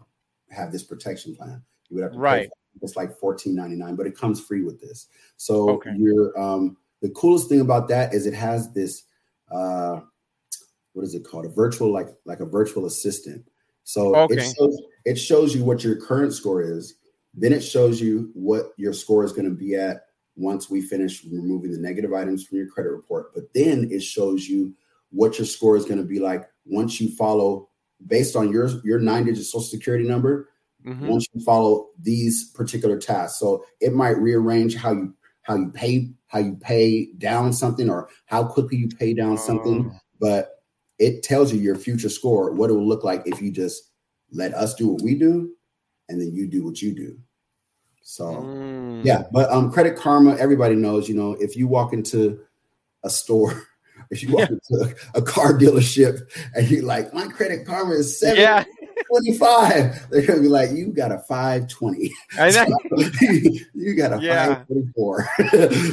[0.50, 2.48] have this protection plan, you would have to right.
[2.48, 2.50] Pay
[2.82, 5.08] it's like fourteen ninety nine, but it comes free with this.
[5.36, 5.90] So Okay.
[5.96, 9.04] you're um, the coolest thing about that is it has this
[9.50, 10.00] uh,
[10.92, 11.46] what is it called?
[11.46, 13.44] A virtual like like a virtual assistant.
[13.84, 14.34] So Okay.
[14.36, 16.96] it shows it shows you what your current score is.
[17.34, 21.24] Then it shows you what your score is going to be at once we finish
[21.24, 23.34] removing the negative items from your credit report.
[23.34, 24.74] But then it shows you
[25.10, 27.68] what your score is going to be like once you follow
[28.06, 30.48] based on your your nine digit social security number
[30.86, 31.08] Mhm.
[31.08, 33.38] once you follow these particular tasks.
[33.38, 35.14] So it might rearrange how you
[35.50, 39.90] how you pay how you pay down something or how quickly you pay down something,
[39.92, 39.98] Oh.
[40.20, 40.62] but
[41.00, 43.90] it tells you your future score, what it will look like if you just
[44.30, 45.50] let us do what we do
[46.08, 47.18] and then you do what you do.
[48.02, 49.04] So Mm.
[49.04, 52.38] yeah, but um credit karma, everybody knows, you know, if you walk into
[53.02, 53.64] a store,
[54.10, 56.20] if you walk into a car dealership
[56.54, 58.62] and you're like, my credit karma is seven yeah.
[59.10, 60.10] 25.
[60.10, 62.10] They're gonna be like, you got a 520.
[62.38, 62.66] I know.
[63.74, 64.64] you got a Yeah.
[64.68, 65.28] 524.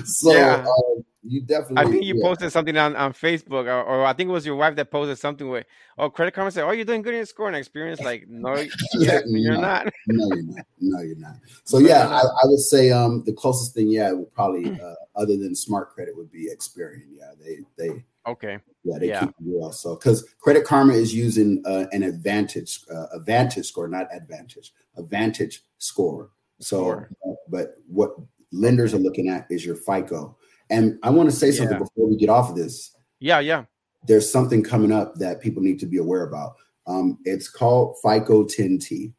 [0.06, 0.66] so Yeah.
[0.66, 2.24] um, you definitely I think you yeah.
[2.24, 5.18] posted something on, on Facebook, or, or I think it was your wife that posted
[5.18, 5.66] something with,
[5.98, 8.02] oh, Credit Karma said, oh, you're doing good in your score and experience.
[8.02, 8.56] Like, no,
[9.00, 9.62] Yeah, you're no.
[9.62, 9.88] not.
[10.08, 10.66] no, you're not.
[10.80, 11.36] No, you're not.
[11.66, 15.38] So yeah, I, I would say um the closest thing, yeah, would probably uh, other
[15.38, 17.08] than smart credit would be Experian.
[17.12, 18.60] Yeah, they they Okay.
[18.84, 19.20] yeah they Yeah.
[19.22, 19.72] keep you well.
[19.72, 24.74] So because Credit Karma is using uh, an advantage uh, a Vantage score, not advantage,
[24.98, 26.30] advantage score.
[26.60, 28.16] So, uh, but what
[28.52, 30.37] lenders are looking at is your FICO.
[30.70, 31.80] And I want to say something Yeah.
[31.84, 32.96] before we get off of this.
[33.20, 33.66] Yeah, yeah.
[34.06, 36.56] There's something coming up that people need to be aware about.
[36.86, 39.14] Um, it's called FICO 10T.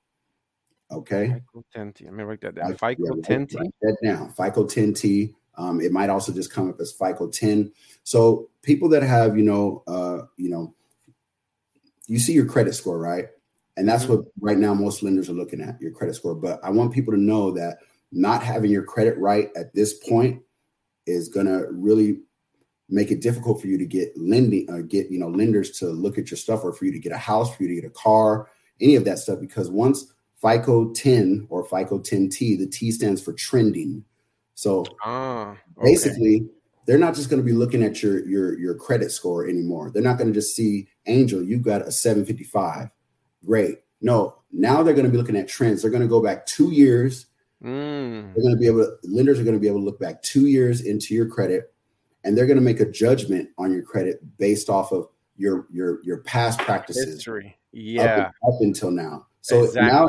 [0.91, 1.27] Okay.
[1.53, 2.05] FICO 10T.
[2.05, 2.73] Let me write that down.
[2.73, 3.57] FICO yeah, write- 10T.
[3.59, 4.31] write that down.
[4.31, 5.35] FICO 10T.
[5.57, 7.73] Um, it might also just come up as FICO 10.
[8.05, 10.75] So people that have, you know, uh, you know,
[12.07, 13.27] you see your credit score, right?
[13.77, 14.09] And that's Mhm.
[14.11, 16.35] what right now most lenders are looking at your credit score.
[16.35, 17.79] But I want people to know that
[18.13, 20.43] not having your credit right at this point
[21.09, 22.21] is gonna really
[22.89, 26.19] make it difficult for you to get lending or get you know lenders to look
[26.19, 27.95] at your stuff or for you to get a house, for you to get a
[27.95, 28.49] car,
[28.81, 29.41] any of that stuff.
[29.41, 34.05] Because once FICO 10 or FICO 10T, the T stands for trending.
[34.55, 35.91] So Ah, okay.
[35.91, 36.49] basically
[36.89, 40.03] they're not just going to be looking at your your your credit score anymore they're
[40.03, 42.91] not going to just see angel you got a 755
[43.45, 46.47] great no now they're going to be looking at trends they're going to go back
[46.47, 47.27] two years
[47.63, 49.99] Mm, they're going to be able to lenders are going to be able to look
[49.99, 51.73] back two years into your credit
[52.25, 56.03] and they're going to make a judgment on your credit based off of your your
[56.05, 57.59] your past practices history.
[57.73, 60.09] Yeah, up until now so now.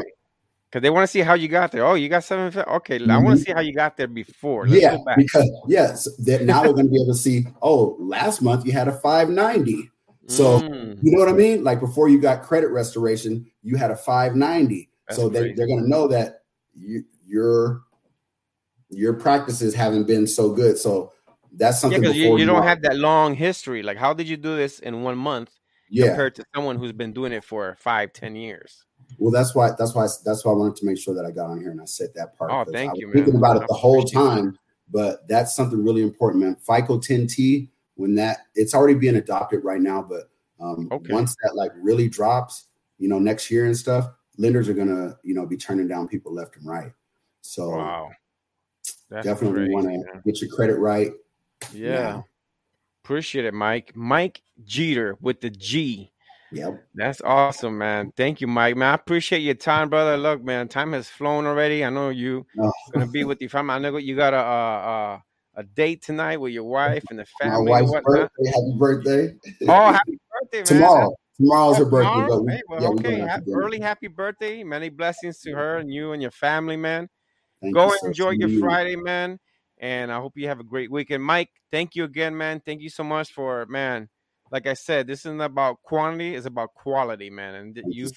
[0.69, 1.83] Because they want to see how you got there.
[1.83, 2.55] Oh, you got seven.
[2.55, 4.67] Okay, I want to see how you got there before.
[4.67, 8.43] Let's yeah because yes that now we're going to be able to see oh last
[8.43, 9.89] month you had a 590
[10.27, 10.61] so
[10.99, 11.63] Mm, You know what I mean?
[11.63, 14.89] Like before you got credit restoration, you had a 590.
[15.07, 16.43] That's so they, they're going to know that
[16.75, 17.83] you, your
[18.89, 20.77] your practices haven't been so good.
[20.77, 21.13] So
[21.53, 23.83] that's yeah, something because you, you don't have that long history.
[23.83, 25.51] Like, how did you do this in one month
[25.89, 26.07] yeah.
[26.07, 28.85] compared to someone who's been doing it for five, ten years?
[29.17, 31.49] Well, that's why that's why that's why I wanted to make sure that I got
[31.49, 32.51] on here and I said that part.
[32.51, 33.41] Oh, thank I was you, Thinking man.
[33.41, 34.57] about it the whole time,
[34.91, 36.55] but that's something really important, man.
[36.55, 40.29] FICO 10T when that it's already being adopted right now, but
[40.61, 41.13] um, Okay.
[41.13, 42.67] once that like really drops,
[42.97, 46.33] you know, next year and stuff, lenders are gonna you know be turning down people
[46.33, 46.93] left and right.
[47.41, 48.11] So Wow,
[49.09, 51.11] That's definitely want to get your credit right.
[51.73, 52.25] Yeah, now.
[53.03, 53.95] appreciate it, Mike.
[53.95, 56.11] Mike Jeter with the G.
[56.51, 56.83] Yep.
[56.95, 58.11] That's awesome, man.
[58.17, 58.75] Thank you, Mike.
[58.75, 60.17] Man, I appreciate your time, brother.
[60.17, 61.85] Look, man, time has flown already.
[61.85, 63.75] I know you Oh, gonna be with your family.
[63.75, 65.23] I know you got a a, a,
[65.57, 67.71] a date tonight with your wife and the family.
[67.71, 67.81] my family.
[67.81, 68.31] wife's and whatnot.
[68.35, 68.51] birthday.
[68.51, 69.35] Happy birthday.
[69.67, 70.65] Oh, happy birthday, man!
[70.65, 71.15] tomorrow.
[71.37, 72.09] Tomorrow's her birthday.
[72.09, 72.29] tomorrow?
[72.29, 73.09] But we, Hey, well, yeah, okay.
[73.11, 74.63] going out Ha- early happy birthday.
[74.63, 77.07] Many blessings to her and you and your family, man.
[77.61, 78.59] Thank Go and enjoy your you.
[78.59, 79.39] Friday, man.
[79.79, 81.23] And I hope you have a great weekend.
[81.23, 82.61] Mike, thank you again, man.
[82.65, 84.09] Thank you so much for man.
[84.51, 87.55] Like I said, this isn't about quantity, it's about quality, man.
[87.55, 88.09] And you,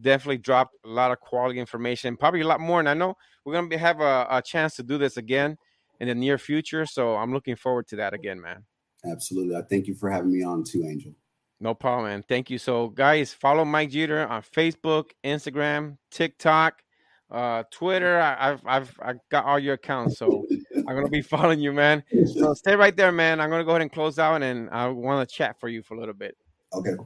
[0.00, 2.80] definitely dropped a lot of quality information, probably a lot more.
[2.80, 5.56] And I know we're gonna be, have a, a chance to do this again
[6.00, 6.86] in the near future.
[6.86, 8.64] So I'm looking forward to that again, man.
[9.04, 9.56] Absolutely.
[9.56, 11.12] I thank you for having me on too, Angel.
[11.60, 12.24] No problem, man.
[12.28, 12.58] Thank you.
[12.58, 16.82] So, guys, follow Mike Jeter on Facebook, Instagram, TikTok,
[17.30, 18.18] uh, Twitter.
[18.20, 20.46] I, I've I've I got all your accounts, so
[20.76, 22.04] I'm gonna be following you, man.
[22.34, 23.40] So stay right there, man.
[23.40, 25.94] I'm gonna go ahead and close out, and I want to chat for you for
[25.94, 26.36] a little bit.
[26.72, 26.96] Okay.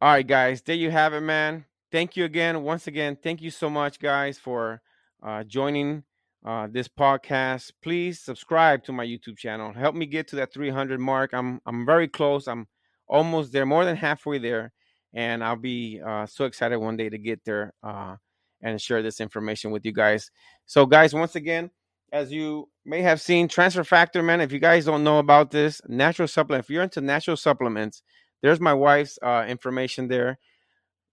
[0.00, 1.64] All right, guys, there you have it, man.
[1.90, 2.62] Thank you again.
[2.62, 4.82] Once again, thank you so much, guys, for
[5.22, 6.04] uh, joining
[6.44, 7.72] uh, this podcast.
[7.82, 9.72] Please subscribe to my YouTube channel.
[9.72, 11.32] Help me get to that 300 mark.
[11.32, 12.46] I'm I'm very close.
[12.46, 12.66] I'm
[13.08, 14.72] almost there, more than halfway there,
[15.14, 18.16] and I'll be uh, so excited one day to get there uh,
[18.62, 20.30] and share this information with you guys.
[20.66, 21.70] So, guys, once again,
[22.12, 24.40] as you may have seen, Transfer Factor, man.
[24.40, 26.64] If you guys don't know about this, natural supplement.
[26.64, 28.02] If you're into natural supplements
[28.42, 30.38] there's my wife's uh, information there.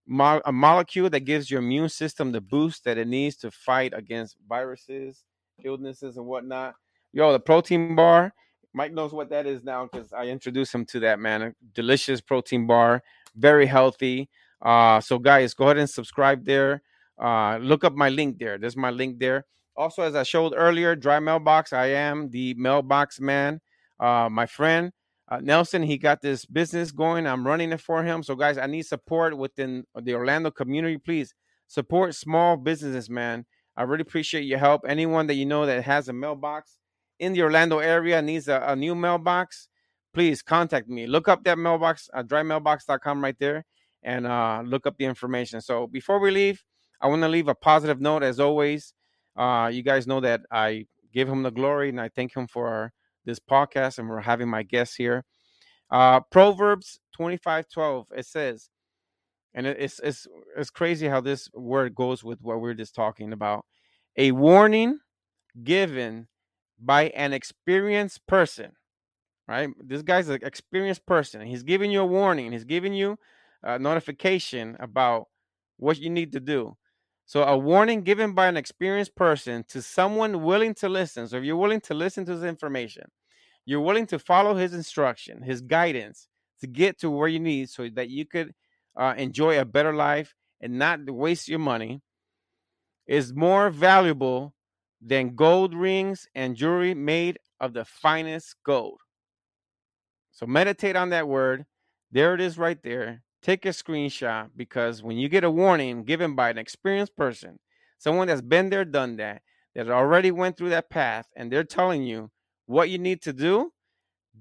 [0.05, 3.93] Mo- a molecule that gives your immune system the boost that it needs to fight
[3.95, 5.23] against viruses,
[5.63, 6.75] illnesses, and whatnot.
[7.13, 8.33] Yo, the protein bar.
[8.75, 11.41] Mike knows what that is now because I introduced him to that man.
[11.43, 13.03] A delicious protein bar,
[13.35, 14.29] very healthy.
[14.61, 16.81] Uh, so guys, go ahead and subscribe there.
[17.21, 18.57] Uh, look up my link there.
[18.57, 19.45] There's my link there.
[19.75, 21.73] Also, as I showed earlier, dry mailbox.
[21.73, 23.59] I am the mailbox man.
[23.99, 24.91] Uh, my friend
[25.29, 27.25] uh, Nelson, he got this business going.
[27.25, 28.23] I'm running it for him.
[28.23, 30.97] So, guys, I need support within the Orlando community.
[30.97, 31.33] Please
[31.67, 33.45] support small businesses, man.
[33.75, 34.81] I really appreciate your help.
[34.87, 36.77] Anyone that you know that has a mailbox
[37.19, 39.69] in the Orlando area needs a, a new mailbox,
[40.13, 41.07] please contact me.
[41.07, 43.65] Look up that mailbox, uh, drymailbox.com right there,
[44.03, 45.61] and uh, look up the information.
[45.61, 46.63] So, before we leave,
[47.01, 48.93] I want to leave a positive note as always.
[49.35, 52.91] Uh, you guys know that I give him the glory and I thank him for
[53.25, 55.23] this podcast and we're having my guests here.
[55.91, 58.69] Uh, Proverbs 25 12, it says,
[59.53, 63.65] and it's, it's, it's crazy how this word goes with what we're just talking about.
[64.17, 64.99] A warning
[65.63, 66.27] given
[66.79, 68.71] by an experienced person,
[69.47, 69.69] right?
[69.83, 71.41] This guy's an experienced person.
[71.41, 73.17] He's giving you a warning, he's giving you
[73.63, 75.27] a notification about
[75.77, 76.75] what you need to do.
[77.25, 81.27] So, a warning given by an experienced person to someone willing to listen.
[81.27, 83.05] So, if you're willing to listen to this information,
[83.65, 86.27] you're willing to follow his instruction, his guidance
[86.59, 88.53] to get to where you need so that you could
[88.97, 92.01] uh, enjoy a better life and not waste your money,
[93.07, 94.53] is more valuable
[95.01, 98.99] than gold rings and jewelry made of the finest gold.
[100.33, 101.65] So, meditate on that word.
[102.11, 106.33] There it is right there take a screenshot because when you get a warning given
[106.33, 107.59] by an experienced person,
[107.97, 109.41] someone that's been there, done that,
[109.75, 112.31] that already went through that path, and they're telling you
[112.65, 113.71] what you need to do,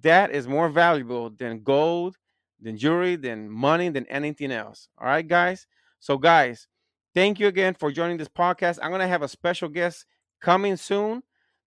[0.01, 2.17] that is more valuable than gold,
[2.61, 4.89] than jewelry, than money, than anything else.
[4.99, 5.67] All right, guys.
[5.99, 6.69] So, guys,
[7.15, 8.79] thank you again for joining this podcast.
[8.83, 10.07] I'm going to have a special guest
[10.41, 11.23] coming soon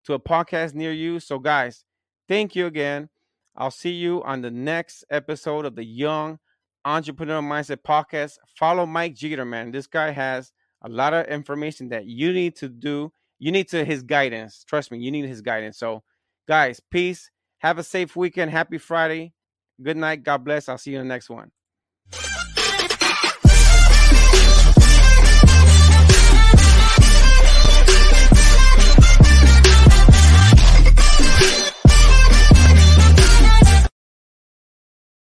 [0.05, 1.19] to a podcast near you.
[1.19, 1.83] So, guys,
[2.27, 3.09] thank you again.
[3.57, 6.39] I'll see you on the next episode of the Young
[6.83, 8.37] Entrepreneur Mindset Podcast.
[8.59, 9.71] Follow Mike Jeter, man.
[9.71, 10.51] This guy has
[10.81, 13.11] a lot of information that you need to do.
[13.39, 14.65] You need to his guidance.
[14.67, 15.77] Trust me, you need his guidance.
[15.77, 16.03] So,
[16.47, 17.31] guys, peace.
[17.59, 18.51] Have a safe weekend.
[18.51, 19.33] Happy Friday.
[19.81, 20.23] Good night.
[20.23, 20.67] God bless.
[20.67, 21.51] I'll see you in the next one.